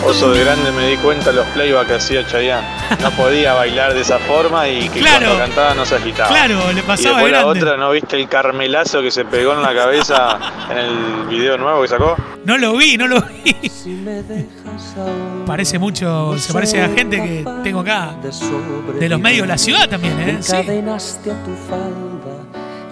Y. 0.03 0.09
Oso 0.09 0.33
de 0.33 0.45
grande 0.45 0.73
me 0.73 0.89
di 0.89 0.97
cuenta 0.97 1.33
los 1.33 1.47
playback 1.49 1.87
que 1.89 1.95
hacía 1.95 2.27
Chayanne. 2.27 2.67
No 3.01 3.11
podía 3.13 3.55
bailar 3.55 3.95
de 3.95 4.01
esa 4.01 4.19
forma 4.19 4.69
y 4.69 4.89
que 4.89 5.01
Claro. 5.01 5.27
cuando 5.27 5.39
cantaba 5.45 5.75
no 5.75 5.85
se 5.85 5.97
agitaba. 5.97 6.29
Claro, 6.29 6.73
le 6.73 6.81
y 6.81 6.83
pasaba 6.83 7.17
después 7.17 7.33
la 7.33 7.47
otra, 7.47 7.77
¿no 7.77 7.91
viste 7.91 8.17
el 8.17 8.29
carmelazo 8.29 9.01
que 9.03 9.11
se 9.11 9.25
pegó 9.25 9.53
en 9.55 9.63
la 9.63 9.75
cabeza 9.75 10.39
en 10.71 10.79
el 10.79 11.27
video 11.29 11.57
nuevo 11.59 11.83
que 11.83 11.89
sacó? 11.89 12.17
No 12.45 12.59
lo 12.59 12.77
vi, 12.77 12.97
no 12.97 13.07
lo 13.07 13.21
vi. 13.21 13.55
Parece 15.47 15.79
mucho, 15.79 16.37
se 16.39 16.53
parece 16.53 16.83
a 16.83 16.89
gente 16.89 17.17
que 17.17 17.45
tengo 17.63 17.81
acá. 17.81 18.15
De 18.99 19.09
los 19.09 19.21
medios 19.21 19.43
de 19.43 19.49
la 19.49 19.59
ciudad 19.59 19.89
también, 19.89 20.19
¿eh? 20.21 20.39
Sí. 20.41 20.57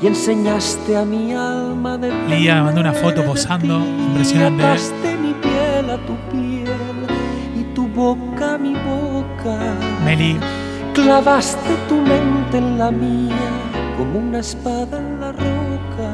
Y 0.02 0.06
enseñaste 0.06 0.96
a 0.96 1.04
mi 1.04 1.34
alma 1.34 1.98
de 1.98 2.10
Lía 2.28 2.54
me 2.56 2.62
mandó 2.62 2.80
una 2.80 2.92
foto 2.94 3.22
posando. 3.22 3.76
Impresionante, 3.78 4.62
¿eh? 4.62 4.66
Ataste 4.66 5.16
mi 5.16 5.34
piel 5.34 5.90
a 5.90 5.98
tu 6.06 6.16
piel 6.30 6.40
y 6.40 6.46
tu 6.46 6.49
boca 8.00 8.54
a 8.54 8.58
mi 8.58 8.74
boca. 8.74 9.56
Meli. 10.04 10.38
Clavaste 10.94 11.72
tu 11.88 11.96
mente 11.96 12.56
en 12.56 12.78
la 12.78 12.90
mía 12.90 13.48
como 13.96 14.18
una 14.18 14.38
espada 14.38 14.98
en 14.98 15.20
la 15.20 15.32
roca. 15.32 16.10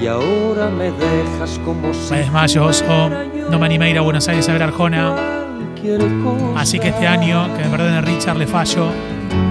Y 0.00 0.06
ahora 0.06 0.70
me 0.70 0.92
dejas 0.92 1.58
como 1.64 1.92
si 1.92 2.12
Me 2.12 2.18
desmayo, 2.20 2.64
oso. 2.64 3.10
No 3.50 3.58
me 3.58 3.66
animé 3.66 3.86
a 3.86 3.90
ir 3.90 3.98
a 3.98 4.02
Buenos 4.02 4.28
Aires 4.28 4.48
a 4.48 4.52
ver 4.52 4.62
Arjona. 4.62 5.04
Así 6.56 6.78
que 6.78 6.88
este 6.88 7.06
año, 7.06 7.36
que 7.56 7.64
me 7.64 7.70
perdone 7.70 8.00
Richard, 8.02 8.36
le 8.36 8.46
fallo. 8.46 8.86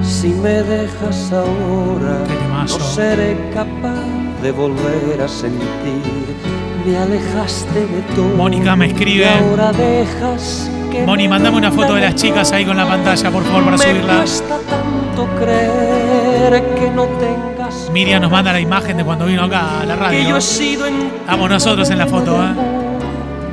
Si 0.02 0.30
me 0.30 0.64
dejas 0.64 1.32
ahora, 1.34 2.18
no 2.62 2.68
seré 2.68 3.36
capaz 3.54 4.06
de 4.42 4.52
volver 4.52 5.22
a 5.22 5.28
sentir. 5.28 6.59
Me 6.90 6.98
alejaste 6.98 7.80
de 7.86 8.02
todo. 8.16 8.30
Mónica 8.36 8.76
me 8.76 8.88
escribe. 8.88 9.28
ahora 9.30 9.72
dejas 9.72 10.70
que 10.92 11.04
Moni, 11.06 11.24
me 11.24 11.30
mandame 11.30 11.58
una 11.58 11.72
foto 11.72 11.94
de 11.94 12.02
las 12.02 12.16
chicas 12.16 12.52
ahí 12.52 12.66
con 12.66 12.76
la 12.78 12.88
pantalla, 12.88 13.30
por 13.30 13.44
favor, 13.44 13.64
para 13.66 13.78
Me 13.78 13.84
subirla. 13.84 14.26
tanto 14.48 15.28
creer 15.38 16.64
que 16.76 16.90
no 16.90 17.04
tengas. 17.06 17.92
Miriam 17.94 18.22
nos 18.24 18.32
manda 18.32 18.52
la 18.54 18.60
imagen 18.60 18.98
de 18.98 19.04
cuando 19.06 19.26
vino 19.28 19.44
acá 19.44 19.82
a 19.82 19.86
la 19.86 19.94
Que 19.96 20.00
radio. 20.02 20.30
yo 20.30 20.38
he 20.38 20.42
sido 20.42 20.88
en 20.88 20.96
Estamos 21.22 21.50
nosotros 21.50 21.90
en 21.92 21.98
la 22.00 22.08
foto, 22.08 22.36
¿eh? 22.44 22.48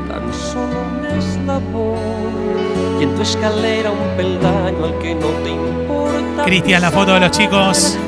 tan 0.09 0.33
solo 0.33 0.81
un 0.99 1.19
eslabón 1.19 1.97
y 3.01 3.03
en 3.03 3.15
tu 3.17 3.21
escalera 3.23 3.91
un 3.91 4.17
peldaño 4.17 4.85
al 4.85 4.99
que 4.99 5.15
no 5.15 5.27
te 5.45 5.51
importa. 5.51 6.45
Cristian, 6.45 6.81
la 6.81 6.91
foto 6.91 7.13
de 7.15 7.21
los 7.21 7.31
chicos. 7.33 7.99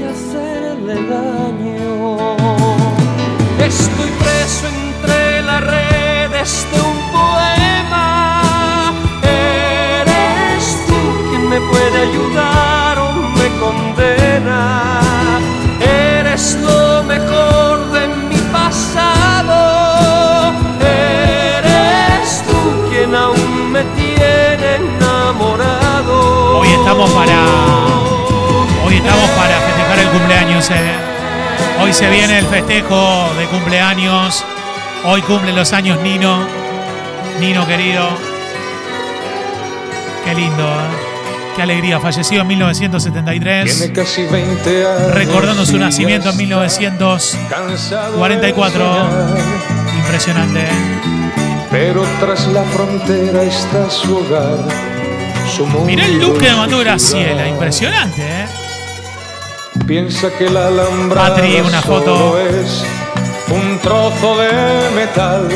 y 0.00 0.04
hacerle 0.04 0.94
daño. 0.94 2.36
Estoy 3.58 4.10
preso 4.18 4.66
las 4.72 4.77
de 6.38 6.80
un 6.80 6.98
poema. 7.10 8.92
Eres 9.24 10.86
tú 10.86 10.94
quien 11.28 11.48
me 11.48 11.60
puede 11.60 12.10
ayudar 12.10 12.96
o 12.96 13.12
me 13.12 13.48
condena. 13.58 15.00
Eres 15.80 16.56
lo 16.62 17.02
mejor 17.02 17.90
de 17.90 18.06
mi 18.30 18.36
pasado. 18.52 20.52
Eres 20.80 22.44
tú 22.46 22.88
quien 22.88 23.16
aún 23.16 23.72
me 23.72 23.82
tiene 23.96 24.76
enamorado. 24.76 26.60
Hoy 26.60 26.68
estamos 26.68 27.10
para. 27.10 27.46
Hoy 28.86 28.94
estamos 28.94 29.28
para 29.30 29.58
festejar 29.58 29.98
el 29.98 30.08
cumpleaños, 30.10 30.70
eh. 30.70 30.94
Hoy 31.82 31.92
se 31.92 32.08
viene 32.08 32.38
el 32.38 32.46
festejo 32.46 33.28
de 33.36 33.46
cumpleaños. 33.46 34.44
Hoy 35.04 35.22
cumple 35.22 35.52
los 35.52 35.72
años 35.72 36.00
Nino. 36.02 36.46
Nino 37.40 37.66
querido. 37.66 38.08
Qué 40.24 40.34
lindo, 40.34 40.64
eh. 40.64 41.54
Qué 41.56 41.62
alegría. 41.62 42.00
Falleció 42.00 42.40
en 42.42 42.46
1973. 42.48 43.78
Tiene 43.78 43.92
casi 43.92 44.24
20 44.24 44.86
años. 44.86 45.14
Recordando 45.14 45.64
su 45.64 45.78
nacimiento 45.78 46.30
en 46.30 46.34
está 46.34 46.42
1944. 46.42 47.48
cansado 47.48 48.12
de 48.40 48.58
soñar. 48.58 49.38
Impresionante, 49.98 50.60
eh. 50.60 51.68
Pero 51.70 52.04
tras 52.20 52.46
la 52.48 52.62
frontera 52.64 53.42
está 53.42 53.88
su 53.90 54.16
hogar. 54.16 54.58
Su 55.54 55.64
mundo 55.66 55.86
Mirá 55.86 56.04
el 56.06 56.18
look 56.18 56.38
que 56.38 56.50
mandó 56.52 56.78
Graciela. 56.78 57.48
Impresionante, 57.48 58.22
eh. 58.22 58.46
Piensa 59.86 60.30
que 60.36 60.50
la 60.50 60.70
Patri, 61.14 61.60
una 61.60 61.80
foto. 61.80 62.38
es 62.38 62.84
un 63.50 63.78
trozo 63.78 64.36
de 64.38 64.90
metal. 64.94 65.48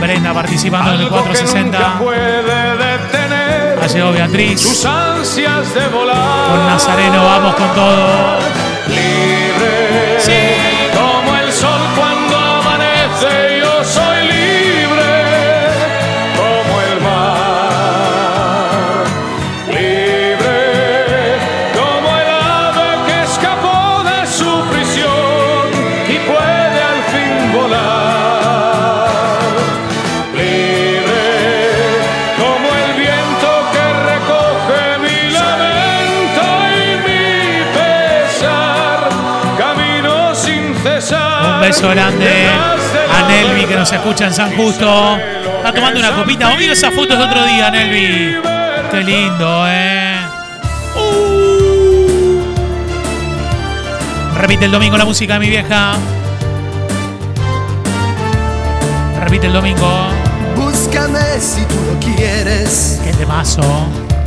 Brenda 0.00 0.32
participando 0.32 0.90
en 0.94 1.00
el 1.00 1.06
Algo 1.06 1.16
que 1.24 1.28
nunca 1.28 1.38
460. 1.40 1.98
puede 1.98 2.76
detener 2.76 3.78
Ha 3.82 3.86
llegado 3.86 4.12
Beatriz. 4.12 4.60
sus 4.60 4.84
ansias 4.84 5.74
de 5.74 5.88
volar. 5.88 6.50
Con 6.50 6.66
Nazareno 6.66 7.24
vamos 7.24 7.54
con 7.56 7.68
todo. 7.74 8.38
Grande 41.86 42.48
a 42.48 43.28
Nelvi 43.28 43.64
que 43.66 43.76
nos 43.76 43.92
escucha 43.92 44.26
en 44.26 44.34
San 44.34 44.56
Justo. 44.56 45.16
Está 45.58 45.72
tomando 45.72 46.00
una 46.00 46.10
copita. 46.12 46.48
Vos 46.48 46.58
mira 46.58 46.72
esas 46.72 46.92
fotos 46.92 47.16
de 47.16 47.24
otro 47.24 47.44
día, 47.44 47.70
Nelvi. 47.70 48.36
Qué 48.90 49.02
lindo, 49.04 49.64
eh. 49.68 50.16
Uh. 50.96 52.42
Repite 54.38 54.64
el 54.64 54.72
domingo 54.72 54.96
la 54.96 55.04
música 55.04 55.34
de 55.34 55.40
mi 55.40 55.48
vieja. 55.48 55.92
Repite 59.20 59.46
el 59.46 59.52
domingo. 59.52 60.08
Búscame 60.56 61.38
si 61.40 61.62
tú 61.62 61.74
lo 61.92 62.14
quieres 62.16 63.00
Qué 63.04 63.12
temazo. 63.12 63.62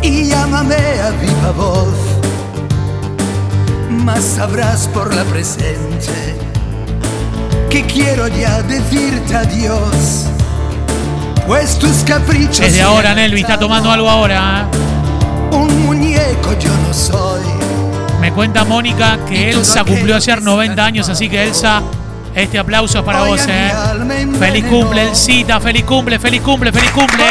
y 0.01 0.29
llámame 0.29 0.75
a 0.75 1.09
viva 1.11 1.51
voz. 1.55 1.93
Más 3.89 4.23
sabrás 4.23 4.87
por 4.93 5.13
la 5.13 5.23
presente 5.25 6.35
que 7.71 7.83
quiero 7.85 8.27
ya 8.27 8.61
decirte 8.63 9.33
adiós. 9.33 10.25
Pues 11.47 11.79
tus 11.79 12.03
caprichos. 12.03 12.59
Desde 12.59 12.81
ahora, 12.81 13.15
Nelvi 13.15 13.41
está 13.41 13.57
tomando 13.57 13.89
algo 13.89 14.09
ahora. 14.09 14.67
¿eh? 14.71 15.55
Un 15.55 15.85
muñeco 15.85 16.53
yo 16.59 16.69
no 16.85 16.93
soy. 16.93 17.41
Me 18.19 18.31
cuenta 18.33 18.65
Mónica 18.65 19.19
que 19.27 19.51
Elsa 19.51 19.85
cumplió 19.85 20.17
ayer 20.17 20.41
90 20.41 20.85
años, 20.85 21.09
así 21.09 21.29
que 21.29 21.43
Elsa, 21.43 21.81
este 22.35 22.59
aplauso 22.59 22.99
es 22.99 23.05
para 23.05 23.23
Hoy 23.23 23.31
vos, 23.31 23.45
eh. 23.47 23.71
Feliz 24.37 24.65
cumple, 24.65 25.03
Elcita, 25.03 25.59
feliz 25.61 25.85
cumple, 25.85 26.19
feliz 26.19 26.41
cumple, 26.41 26.71
feliz 26.71 26.91
cumple. 26.91 27.23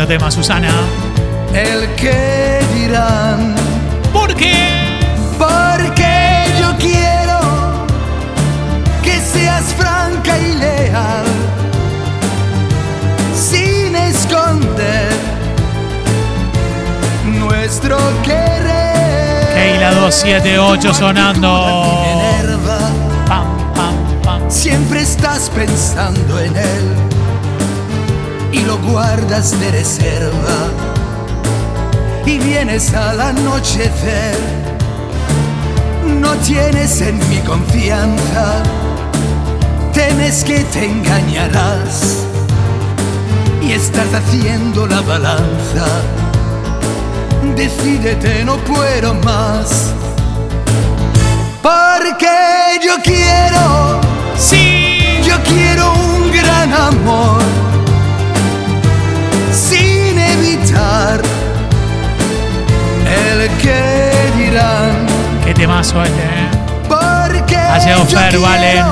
Lindo 0.00 0.06
tema, 0.06 0.30
Susana. 0.30 0.70
el 1.52 1.86
que 1.96 2.60
dirán. 2.74 3.54
¿Por 4.12 4.34
qué? 4.34 4.98
Porque 5.38 6.44
yo 6.58 6.74
quiero 6.78 7.86
que 9.02 9.20
seas 9.20 9.64
franca 9.76 10.38
y 10.38 10.54
leal. 10.54 11.24
Sin 13.34 13.94
esconder 13.94 15.12
nuestro 17.38 17.98
querer. 18.22 19.54
Keila 19.54 19.92
278 19.94 20.94
sonando. 20.94 22.04
Minerva, 22.06 22.78
Pam, 23.26 23.74
pam, 23.74 24.22
pam. 24.22 24.50
Siempre 24.50 25.02
estás 25.02 25.50
pensando 25.50 26.38
en 26.40 26.56
él 26.56 27.09
y 28.52 28.60
lo 28.60 28.78
guardas 28.78 29.58
de 29.58 29.70
reserva. 29.70 30.58
Y 32.26 32.38
vienes 32.38 32.94
al 32.94 33.20
anochecer, 33.20 34.38
no 36.20 36.32
tienes 36.36 37.00
en 37.00 37.18
mi 37.28 37.38
confianza, 37.38 38.62
temes 39.92 40.44
que 40.44 40.60
te 40.64 40.84
engañarás 40.84 42.24
y 43.62 43.72
estás 43.72 44.12
haciendo 44.14 44.86
la 44.86 45.00
balanza. 45.00 45.86
Decídete, 47.56 48.44
no 48.44 48.56
puedo 48.58 49.14
más. 49.14 49.92
Porque 51.62 52.26
yo 52.84 52.94
quiero, 53.02 54.00
Sí. 54.36 54.98
yo 55.24 55.34
quiero 55.42 55.92
un 55.92 56.30
gran 56.32 56.72
amor. 56.72 57.59
El 63.40 63.48
que 63.58 64.12
dirán. 64.36 65.06
Qué 65.44 65.54
temazo 65.54 66.02
este, 66.02 66.18
eh. 66.18 66.48
Porque 66.88 67.56
Ha 67.56 67.78
llegado 67.78 68.04
Fer, 68.06 68.38
Valen. 68.38 68.84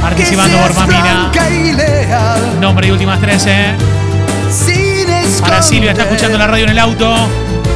Participando 0.00 0.56
que 0.56 0.62
por 0.62 0.74
Mamina. 0.74 1.30
y 1.50 2.60
Nombre 2.60 2.88
y 2.88 2.90
últimas 2.90 3.20
13. 3.20 3.74
sin 4.50 5.40
Para 5.40 5.62
Silvia, 5.62 5.90
está 5.90 6.04
escuchando 6.04 6.38
la 6.38 6.46
radio 6.46 6.64
en 6.64 6.70
el 6.70 6.78
auto. 6.78 7.14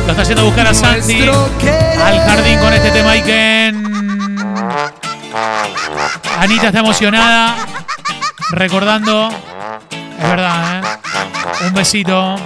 Lo 0.06 0.12
está 0.12 0.24
yendo 0.24 0.42
a 0.42 0.44
buscar 0.44 0.66
a 0.66 0.74
Santi. 0.74 1.22
Al 1.22 2.20
jardín 2.20 2.58
con 2.58 2.72
este 2.72 2.90
tema 2.90 3.12
Iken. 3.12 3.92
Anita 6.38 6.66
está 6.68 6.80
emocionada. 6.80 7.54
Recordando. 8.50 9.30
Es 10.18 10.28
verdad, 10.28 10.78
¿eh? 10.78 11.66
Un 11.66 11.74
besito. 11.74 12.36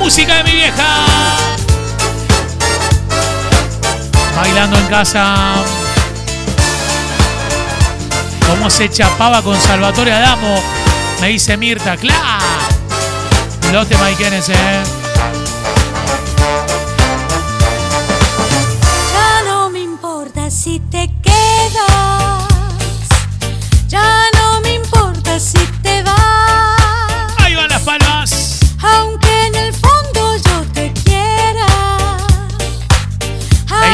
Música 0.00 0.38
de 0.38 0.44
mi 0.44 0.52
vieja. 0.52 1.06
Bailando 4.34 4.78
en 4.78 4.86
casa. 4.86 5.54
¿Cómo 8.48 8.70
se 8.70 8.88
chapaba 8.88 9.42
con 9.42 9.60
Salvatore 9.60 10.12
Adamo? 10.12 10.60
Me 11.20 11.28
dice 11.28 11.56
Mirta, 11.56 11.96
¡claro! 11.96 12.44
Los 13.70 13.88
temas 13.88 14.10
Ikenes, 14.12 14.48
eh. 14.48 14.82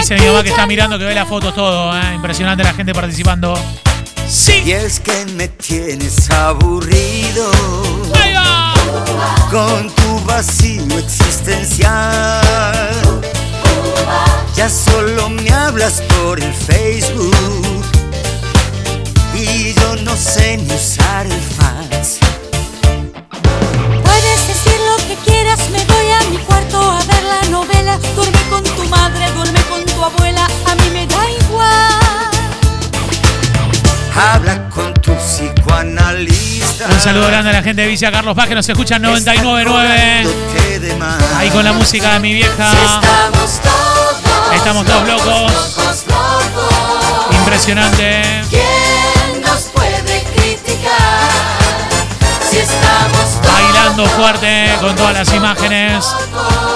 Dice 0.08 0.22
mi 0.22 0.28
mamá 0.28 0.42
que 0.44 0.50
está 0.50 0.66
mirando, 0.66 0.98
que 0.98 1.04
ve 1.04 1.14
las 1.14 1.26
fotos 1.28 1.52
todo. 1.52 1.92
¿eh? 1.96 2.14
Impresionante 2.14 2.62
la 2.62 2.72
gente 2.72 2.94
participando. 2.94 3.58
Sí. 4.28 4.62
Y 4.64 4.70
es 4.72 5.00
que 5.00 5.26
me 5.34 5.48
tienes 5.48 6.30
aburrido 6.30 7.50
Ahí 8.14 8.32
va. 8.34 8.72
con 9.50 9.90
tu 9.92 10.20
vacío 10.20 10.96
existencial. 10.96 12.40
Ya 14.54 14.70
solo 14.70 15.28
me 15.28 15.50
hablas 15.50 16.00
por 16.20 16.40
el 16.40 16.54
Facebook 16.54 17.84
y 19.34 19.74
yo 19.74 19.96
no 20.04 20.16
sé 20.16 20.58
ni 20.58 20.72
usar 20.72 21.26
el 21.26 21.40
fax. 21.40 22.18
Puedes 24.04 24.46
decir 24.48 24.78
lo 24.88 24.96
que 25.08 25.16
quieras, 25.28 25.68
me 25.70 25.84
voy 25.84 26.10
a 26.12 26.30
mi 26.30 26.38
cuarto 26.38 26.80
a 26.80 26.98
ver 27.04 27.24
la 27.24 27.42
novela. 27.50 27.98
Duerme 28.14 28.38
con 28.48 28.62
tu 28.62 28.84
madre, 28.84 29.30
duerme 29.32 29.60
con 29.62 29.85
tu 29.96 30.04
abuela, 30.04 30.46
a 30.66 30.74
mí 30.74 30.90
me 30.92 31.06
da 31.06 31.30
igual. 31.30 32.30
Habla 34.14 34.68
con 34.70 34.92
tu 34.94 35.14
psicoanalista. 35.16 36.86
Un 36.90 37.00
saludo 37.00 37.26
grande 37.28 37.50
a 37.50 37.52
la 37.54 37.62
gente 37.62 37.82
de 37.82 37.88
Villa 37.88 38.10
Carlos 38.12 38.34
Paz 38.34 38.48
que 38.48 38.54
nos 38.54 38.68
escucha 38.68 38.96
en 38.96 39.04
99.9. 39.04 40.26
Te 40.54 40.80
de 40.80 40.94
más. 40.96 41.22
Ahí 41.36 41.50
con 41.50 41.64
la 41.64 41.72
música 41.72 42.12
de 42.14 42.20
mi 42.20 42.34
vieja. 42.34 42.72
Estamos 42.72 43.60
todos, 43.62 44.54
Estamos 44.54 44.86
todos 44.86 45.08
locos. 45.08 45.24
locos, 45.26 46.04
locos. 46.08 47.36
Impresionante. 47.38 48.22
¿Quién 48.50 49.42
nos 49.42 49.62
puede 49.64 50.24
criticar? 50.34 51.20
Si 52.50 52.58
estamos 52.58 53.40
todos 53.42 53.52
Bailando 53.52 54.06
fuerte 54.06 54.76
con 54.80 54.94
todas 54.96 55.14
las 55.14 55.32
imágenes. 55.34 56.04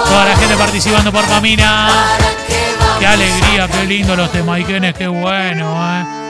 Toda 0.05 0.25
la 0.25 0.35
gente 0.37 0.55
participando 0.57 1.11
por 1.11 1.25
Camina. 1.25 1.87
¿Para 3.01 3.17
qué 3.17 3.23
alegría, 3.23 3.67
qué 3.67 3.85
lindo 3.85 4.15
los 4.15 4.31
temaiquenes, 4.31 4.93
qué 4.93 5.07
bueno, 5.07 5.75
eh. 5.75 6.21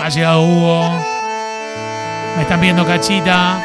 Ha 0.00 0.08
llegado 0.08 0.42
Hugo. 0.42 0.90
Me 2.36 2.42
están 2.42 2.60
viendo 2.60 2.86
Cachita. 2.86 3.60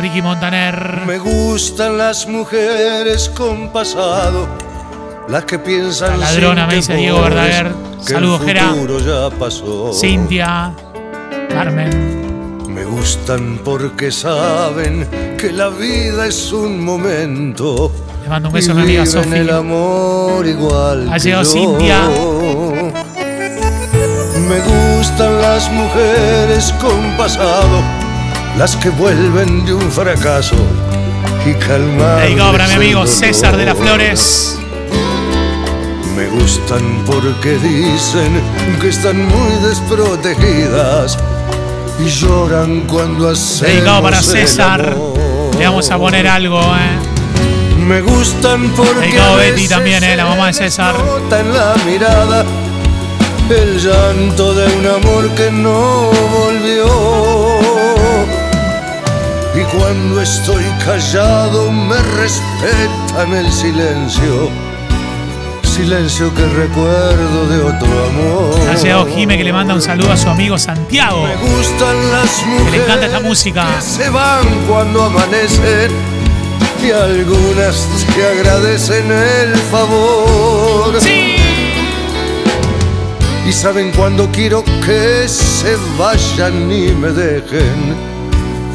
Ricky 0.00 0.20
Montaner. 0.20 1.02
Me 1.06 1.18
gustan 1.18 1.96
las 1.96 2.26
mujeres 2.26 3.30
con 3.30 3.70
pasado, 3.70 4.46
las 5.28 5.44
que 5.46 5.58
piensan 5.58 6.20
La 6.20 6.26
ladrona, 6.26 6.66
me 6.66 6.74
dice 6.74 6.94
Diego 6.94 7.22
Verdaguer. 7.22 7.72
Saludos, 8.00 8.42
Gera. 8.44 8.68
futuro 8.68 8.98
ya 8.98 9.34
pasó. 9.38 9.92
Cintia. 9.94 10.74
Carmen. 11.48 12.25
Me 12.76 12.84
gustan 12.84 13.58
porque 13.64 14.12
saben 14.12 15.08
que 15.38 15.50
la 15.50 15.70
vida 15.70 16.26
es 16.26 16.52
un 16.52 16.84
momento. 16.84 17.90
Le 18.22 18.28
mando 18.28 18.50
un 18.50 18.54
beso 18.54 18.72
a 18.72 18.74
mi 18.74 18.82
amiga 18.82 19.04
viven 19.04 19.32
el 19.32 19.46
Sofía. 19.46 19.56
amor 19.56 20.46
igual 20.46 21.08
Ha 21.10 21.16
llegado. 21.16 21.44
Cintia. 21.46 22.02
Me 24.46 24.58
gustan 24.60 25.40
las 25.40 25.72
mujeres 25.72 26.74
con 26.78 27.16
pasado, 27.16 27.80
las 28.58 28.76
que 28.76 28.90
vuelven 28.90 29.64
de 29.64 29.72
un 29.72 29.90
fracaso 29.90 30.56
y 31.46 31.54
calman. 31.54 32.20
Dedicado 32.20 32.52
para 32.52 32.68
mi 32.68 32.74
amigo 32.74 33.06
César 33.06 33.56
de 33.56 33.64
las 33.64 33.78
Flores. 33.78 34.58
Me 36.14 36.26
gustan 36.26 37.04
porque 37.06 37.56
dicen 37.56 38.38
que 38.82 38.88
están 38.88 39.16
muy 39.26 39.66
desprotegidas 39.66 41.18
y 41.98 42.08
lloran 42.08 42.80
cuando 42.82 43.30
hacemos 43.30 43.60
Dedicado 43.74 44.02
para 44.02 44.18
el 44.18 44.24
César. 44.24 44.90
amor. 44.92 45.54
Le 45.58 45.64
vamos 45.66 45.90
a 45.90 45.96
poner 45.98 46.26
algo, 46.28 46.60
eh. 46.60 47.78
Me 47.86 48.00
gustan 48.02 48.70
porque 48.70 49.00
Dedicado 49.00 49.34
a 49.34 49.36
Betty 49.36 49.68
también, 49.68 50.02
eh, 50.04 50.16
la 50.16 50.24
mamá 50.26 50.48
de 50.48 50.52
César. 50.54 50.94
en 51.30 51.52
la 51.54 51.74
mirada 51.86 52.44
el 53.48 53.78
llanto 53.78 54.54
de 54.54 54.66
un 54.76 54.86
amor 54.86 55.30
que 55.36 55.50
no 55.52 56.10
volvió. 56.36 56.86
Y 59.54 59.60
cuando 59.76 60.20
estoy 60.20 60.64
callado 60.84 61.70
me 61.70 61.96
respetan 61.96 63.32
el 63.34 63.50
silencio, 63.52 64.50
silencio 65.76 66.32
que 66.34 66.46
recuerdo 66.46 67.46
de 67.48 67.62
otro 67.62 68.04
amor. 68.06 68.70
Ha 68.70 68.74
llegado 68.76 69.06
Jime 69.06 69.36
que 69.36 69.44
le 69.44 69.52
manda 69.52 69.74
un 69.74 69.82
saludo 69.82 70.10
a 70.12 70.16
su 70.16 70.28
amigo 70.30 70.56
Santiago. 70.58 71.24
Me 71.26 71.36
gustan 71.36 71.96
las 72.12 72.30
Que 72.40 72.46
mujeres 72.46 72.70
le 72.72 72.84
encanta 72.84 73.06
esta 73.06 73.20
música. 73.20 73.66
que 73.76 73.82
se 73.82 74.08
van 74.10 74.46
cuando 74.66 75.02
amanecen 75.04 75.90
y 76.82 76.90
algunas 76.90 77.86
te 78.14 78.26
agradecen 78.26 79.10
el 79.10 79.54
favor. 79.70 80.98
Sí. 81.00 81.36
Y 83.46 83.52
saben 83.52 83.92
cuando 83.92 84.28
quiero 84.32 84.64
que 84.84 85.28
se 85.28 85.76
vayan 85.98 86.72
y 86.72 86.88
me 86.92 87.08
dejen 87.08 88.16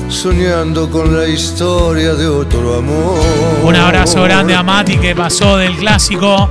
soñando 0.08 0.90
con 0.90 1.18
la 1.18 1.28
historia 1.28 2.14
de 2.14 2.28
otro 2.28 2.76
amor. 2.78 3.20
Un 3.64 3.76
abrazo 3.76 4.22
grande 4.24 4.54
a 4.54 4.62
Mati 4.62 4.98
que 4.98 5.16
pasó 5.16 5.58
del 5.58 5.76
clásico 5.78 6.50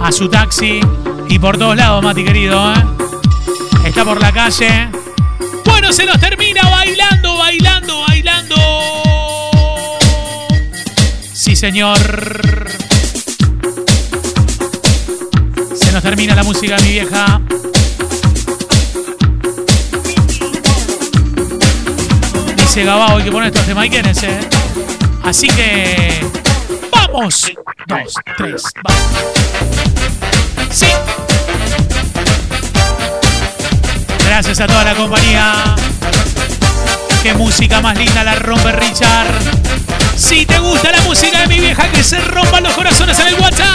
a 0.00 0.10
su 0.12 0.28
taxi 0.28 0.80
y 1.28 1.38
por 1.38 1.58
todos 1.58 1.76
lados, 1.76 2.02
Mati 2.02 2.24
querido. 2.24 2.72
¿eh? 2.74 2.84
Está 3.84 4.04
por 4.04 4.20
la 4.20 4.32
calle. 4.32 4.88
Bueno, 5.64 5.92
se 5.92 6.04
nos 6.04 6.18
termina 6.18 6.62
bailando, 6.68 7.36
bailando, 7.36 8.00
bailando. 8.08 8.56
Sí, 11.32 11.54
señor. 11.54 11.98
Se 15.74 15.92
nos 15.92 16.02
termina 16.02 16.34
la 16.34 16.42
música, 16.42 16.76
mi 16.78 16.88
vieja. 16.90 17.40
Dice 22.56 22.84
Gabao, 22.84 23.18
hay 23.18 23.24
que 23.24 23.32
poner 23.32 23.48
estos 23.48 23.66
temaiquenes, 23.66 24.22
eh. 24.22 24.40
Así 25.24 25.48
que. 25.48 26.20
¡Vamos! 26.92 27.52
Dos, 27.86 28.14
tres, 28.36 28.62
vamos. 28.84 29.79
¡Sí! 30.72 30.86
Gracias 34.24 34.60
a 34.60 34.66
toda 34.66 34.84
la 34.84 34.94
compañía. 34.94 35.74
Qué 37.22 37.34
música 37.34 37.80
más 37.80 37.98
linda 37.98 38.24
la 38.24 38.36
rompe 38.36 38.72
Richard. 38.72 39.26
Si 40.16 40.46
te 40.46 40.58
gusta 40.58 40.92
la 40.92 41.00
música 41.02 41.40
de 41.40 41.46
mi 41.48 41.58
vieja, 41.60 41.90
que 41.90 42.02
se 42.02 42.20
rompan 42.20 42.62
los 42.62 42.72
corazones 42.74 43.18
en 43.18 43.26
el 43.28 43.34
WhatsApp. 43.34 43.66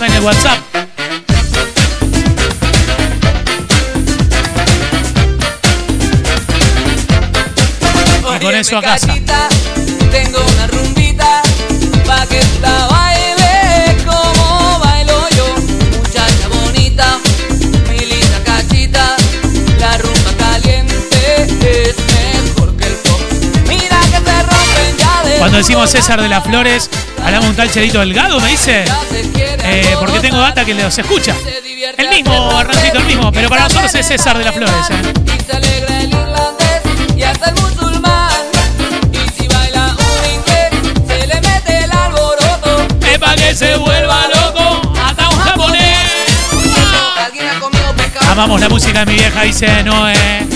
En 0.00 0.12
el 0.12 0.22
WhatsApp. 0.22 0.58
Y 8.34 8.44
con 8.44 8.54
eso 8.54 8.78
a 8.78 8.82
casa. 8.82 9.14
Tengo 10.10 10.38
una 10.40 10.66
rumbita 10.68 11.42
pa' 12.06 12.26
que 12.26 12.40
la 12.60 12.95
Cuando 25.56 25.68
decimos 25.68 25.90
César 25.90 26.20
de 26.20 26.28
las 26.28 26.44
Flores, 26.44 26.90
hablamos 27.24 27.48
un 27.48 27.56
tal 27.56 27.70
Chelito 27.70 28.00
Delgado, 28.00 28.38
me 28.40 28.50
dice. 28.50 28.84
Eh, 29.64 29.96
porque 29.98 30.20
tengo 30.20 30.36
data 30.36 30.66
que 30.66 30.74
los 30.74 30.98
escucha. 30.98 31.34
El 31.96 32.10
mismo, 32.10 32.50
Arrancito, 32.50 32.98
el 32.98 33.06
mismo. 33.06 33.32
Pero 33.32 33.48
para 33.48 33.62
nosotros 33.62 33.94
es 33.94 34.06
César 34.06 34.36
de 34.36 34.44
las 34.44 34.54
Flores. 34.54 34.74
eh. 34.90 35.14
se 43.54 43.76
vuelva 43.78 44.28
loco. 44.28 44.92
Hasta 45.02 45.28
un 45.30 45.38
japonés. 45.38 45.96
Amamos 48.28 48.60
la 48.60 48.68
música 48.68 49.06
de 49.06 49.06
mi 49.06 49.14
vieja, 49.14 49.40
dice 49.40 49.82
Noé. 49.84 50.46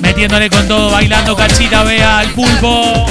Metiéndole 0.00 0.48
con 0.48 0.66
todo, 0.66 0.90
bailando 0.90 1.36
cachita, 1.36 1.82
vea 1.82 2.20
al 2.20 2.30
pulpo. 2.30 3.04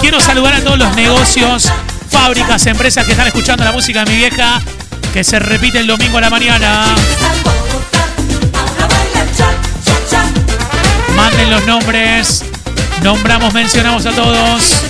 Quiero 0.00 0.20
saludar 0.20 0.54
a 0.54 0.60
todos 0.60 0.78
los 0.78 0.94
negocios, 0.96 1.70
fábricas, 2.10 2.66
empresas 2.66 3.04
que 3.04 3.12
están 3.12 3.26
escuchando 3.26 3.64
la 3.64 3.72
música 3.72 4.04
de 4.04 4.10
mi 4.10 4.16
vieja, 4.16 4.60
que 5.12 5.22
se 5.22 5.38
repite 5.38 5.78
el 5.78 5.86
domingo 5.86 6.18
a 6.18 6.22
la 6.22 6.30
mañana. 6.30 6.86
Manden 11.14 11.50
los 11.50 11.66
nombres. 11.66 12.44
Nombramos, 13.02 13.52
mencionamos 13.52 14.06
a 14.06 14.10
todos. 14.12 14.82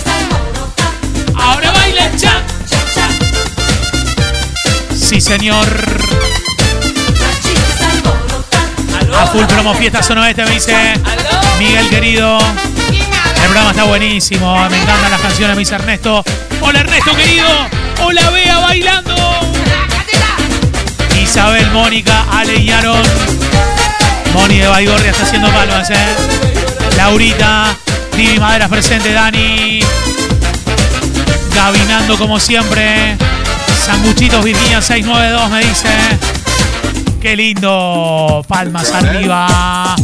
Ahora 1.35 1.71
bailen 1.71 2.17
ya. 2.17 2.41
Sí, 4.97 5.19
señor. 5.19 5.67
A 9.13 9.27
full 9.27 9.43
promo 9.43 9.73
fiesta 9.75 10.01
zona 10.01 10.21
oeste 10.21 10.45
me 10.45 10.51
dice 10.51 10.93
Miguel 11.59 11.89
querido. 11.89 12.39
El 13.41 13.47
programa 13.47 13.71
está 13.71 13.83
buenísimo. 13.85 14.69
Me 14.69 14.81
encantan 14.81 15.11
las 15.11 15.21
canciones, 15.21 15.55
me 15.55 15.61
dice 15.61 15.75
Ernesto. 15.75 16.23
Hola 16.61 16.81
Ernesto 16.81 17.15
querido. 17.15 17.47
Hola 17.99 18.29
Bea 18.29 18.59
bailando. 18.59 19.15
Isabel, 21.21 21.71
Mónica, 21.71 22.25
Ale 22.31 22.57
y 22.57 22.69
Aaron. 22.69 23.01
Moni 24.33 24.57
de 24.57 24.67
Baigorria 24.67 25.11
está 25.11 25.23
haciendo 25.23 25.49
palmas, 25.51 25.89
eh. 25.89 26.15
Laurita, 26.97 27.75
Divi 28.15 28.39
Maderas 28.39 28.69
presente, 28.69 29.11
Dani. 29.11 29.79
Gabinando 31.55 32.17
como 32.17 32.39
siempre. 32.39 33.17
Sanguchitos 33.85 34.43
Virginia 34.43 34.81
692 34.81 35.49
me 35.49 35.59
dice. 35.65 35.89
Qué 37.19 37.35
lindo. 37.35 38.45
Palmas 38.47 38.91
arriba. 38.91 39.95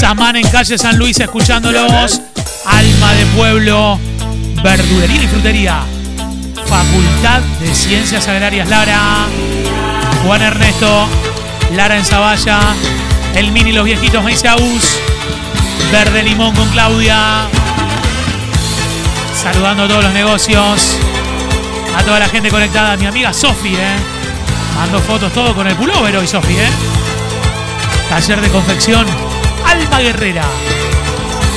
Samán 0.00 0.36
en 0.36 0.48
calle 0.48 0.76
San 0.76 0.98
Luis 0.98 1.20
escuchándolos. 1.20 2.20
De 3.10 3.26
pueblo. 3.36 3.98
Verdulería 4.62 5.22
y 5.22 5.26
frutería. 5.26 5.82
Facultad 6.66 7.40
de 7.60 7.74
Ciencias 7.74 8.26
Agrarias 8.26 8.68
Lara. 8.68 9.26
Juan 10.24 10.40
Ernesto. 10.40 11.06
Lara 11.74 11.98
en 11.98 12.04
Zavalla. 12.04 12.60
El 13.34 13.52
mini 13.52 13.72
Los 13.72 13.84
Viejitos 13.84 14.24
Agus. 14.44 14.98
Verde 15.92 16.22
Limón 16.22 16.54
con 16.54 16.68
Claudia. 16.70 17.48
Saludando 19.34 19.84
a 19.84 19.88
todos 19.88 20.04
los 20.04 20.14
negocios. 20.14 20.96
A 21.94 22.02
toda 22.02 22.18
la 22.18 22.28
gente 22.28 22.50
conectada. 22.50 22.96
Mi 22.96 23.04
amiga 23.04 23.34
Sofi, 23.34 23.74
¿eh? 23.74 23.96
Mando 24.76 25.00
fotos 25.00 25.30
todo 25.32 25.54
con 25.54 25.66
el 25.66 25.76
pullover 25.76 26.16
hoy, 26.16 26.26
Sofi, 26.26 26.54
¿eh? 26.54 26.70
Taller 28.08 28.40
de 28.40 28.48
confección. 28.48 29.06
Alma 29.66 30.00
Guerrera. 30.00 30.44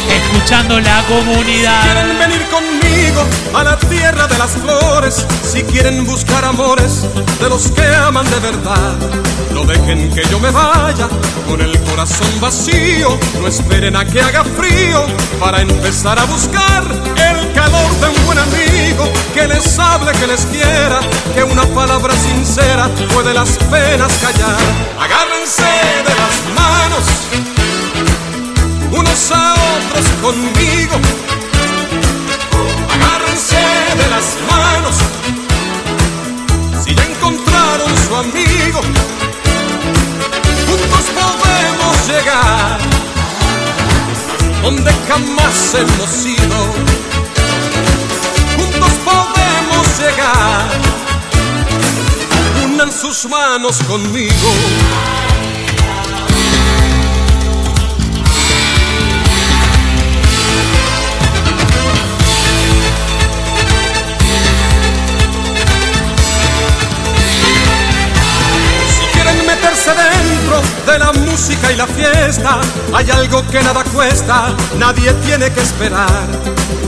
Escuchando 0.09 0.79
la 0.79 1.03
comunidad. 1.07 1.81
quieren 1.83 2.19
venir 2.19 2.47
conmigo 2.49 3.23
a 3.53 3.63
la 3.63 3.77
tierra 3.77 4.27
de 4.27 4.37
las 4.37 4.51
flores, 4.51 5.25
si 5.43 5.63
quieren 5.63 6.05
buscar 6.05 6.43
amores 6.45 7.03
de 7.39 7.49
los 7.49 7.71
que 7.71 7.85
aman 7.95 8.29
de 8.29 8.39
verdad, 8.39 8.95
no 9.53 9.63
dejen 9.63 10.13
que 10.13 10.23
yo 10.29 10.39
me 10.39 10.51
vaya 10.51 11.07
con 11.47 11.61
el 11.61 11.79
corazón 11.83 12.27
vacío, 12.39 13.17
no 13.39 13.47
esperen 13.47 13.95
a 13.95 14.05
que 14.05 14.21
haga 14.21 14.43
frío 14.43 15.05
para 15.39 15.61
empezar 15.61 16.19
a 16.19 16.25
buscar 16.25 16.83
el 16.83 17.53
calor 17.53 17.91
de 17.99 18.07
un 18.09 18.25
buen 18.25 18.37
amigo 18.37 19.09
que 19.33 19.47
les 19.47 19.79
hable, 19.79 20.11
que 20.13 20.27
les 20.27 20.45
quiera, 20.45 20.99
que 21.33 21.43
una 21.43 21.63
palabra 21.67 22.13
sincera 22.15 22.89
puede 23.13 23.33
las 23.33 23.57
penas 23.71 24.13
callar. 24.21 24.59
Agárrense 24.99 25.63
de 25.63 26.15
las 26.15 26.55
manos 26.55 27.54
unos 28.95 29.31
a 29.31 29.53
otros 29.53 30.07
conmigo. 30.21 30.95
Agárrense 32.93 33.61
de 34.01 34.07
las 34.09 34.27
manos 34.49 34.95
si 36.83 36.95
ya 36.95 37.03
encontraron 37.03 37.91
su 38.07 38.15
amigo. 38.15 38.81
Juntos 40.67 41.05
podemos 41.19 42.07
llegar 42.07 42.79
donde 44.63 44.91
jamás 45.07 45.75
hemos 45.75 46.25
ido. 46.25 46.57
Juntos 48.57 48.93
podemos 49.03 49.99
llegar. 49.99 50.69
Unan 52.65 52.91
sus 52.91 53.25
manos 53.29 53.77
conmigo. 53.87 54.49
Y 71.47 71.75
la 71.75 71.85
fiesta, 71.85 72.59
hay 72.91 73.11
algo 73.11 73.45
que 73.47 73.61
nada 73.61 73.83
cuesta, 73.83 74.55
nadie 74.79 75.13
tiene 75.25 75.51
que 75.51 75.61
esperar. 75.61 76.25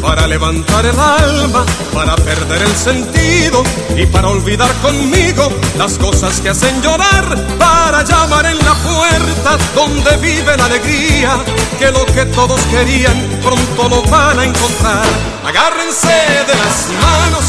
Para 0.02 0.26
levantar 0.26 0.84
el 0.84 1.00
alma, 1.00 1.64
para 1.94 2.16
perder 2.16 2.64
el 2.64 2.76
sentido 2.76 3.62
y 3.96 4.08
para 4.08 4.30
olvidar 4.30 4.72
conmigo 4.82 5.52
las 5.78 6.00
cosas 6.00 6.40
que 6.42 6.50
hacen 6.50 6.82
llorar, 6.82 7.38
para 7.60 8.04
llamar 8.04 8.48
en 8.48 8.58
la 8.58 8.74
puerta 8.74 9.58
donde 9.76 10.18
vive 10.18 10.58
la 10.58 10.66
alegría, 10.66 11.38
que 11.78 11.92
lo 11.92 12.04
que 12.08 12.26
todos 12.26 12.60
querían 12.72 13.16
pronto 13.44 13.90
lo 13.90 14.02
van 14.10 14.40
a 14.40 14.44
encontrar. 14.44 15.06
Agárrense 15.46 16.08
de 16.08 16.56
las 16.56 16.88
manos 17.00 17.44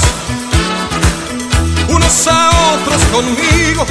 unos 1.88 2.26
a 2.26 2.50
otros 2.74 3.02
conmigo. 3.04 3.86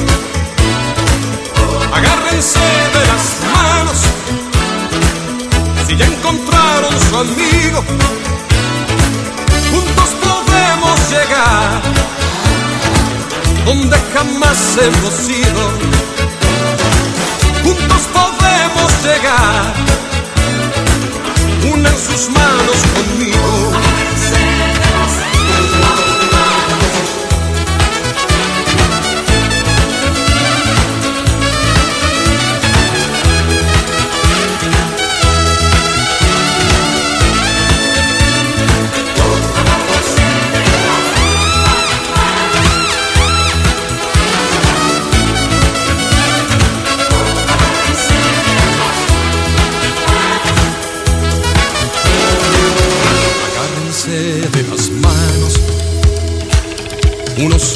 Agárrense 1.92 2.87
su 7.00 7.18
amigo. 7.18 7.84
Juntos 9.72 10.10
podemos 10.22 11.10
llegar 11.10 11.82
donde 13.66 13.98
jamás 14.14 14.78
hemos 14.78 15.30
ido. 15.30 15.64
Juntos 17.64 18.04
podemos 18.14 18.92
llegar. 19.04 19.74
Unan 21.74 21.98
sus 21.98 22.30
manos 22.30 22.78
conmigo. 22.96 24.07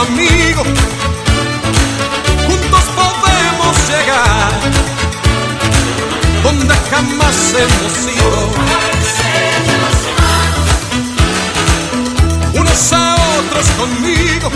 amigo. 0.00 0.62
Juntos 2.46 2.84
podemos 2.94 3.76
llegar 3.88 4.52
donde 6.42 6.74
jamás 6.90 7.54
hemos 7.54 7.94
ido. 8.14 8.50
Unos 12.54 12.92
a 12.92 13.14
otros 13.38 13.66
conmigo. 13.78 14.50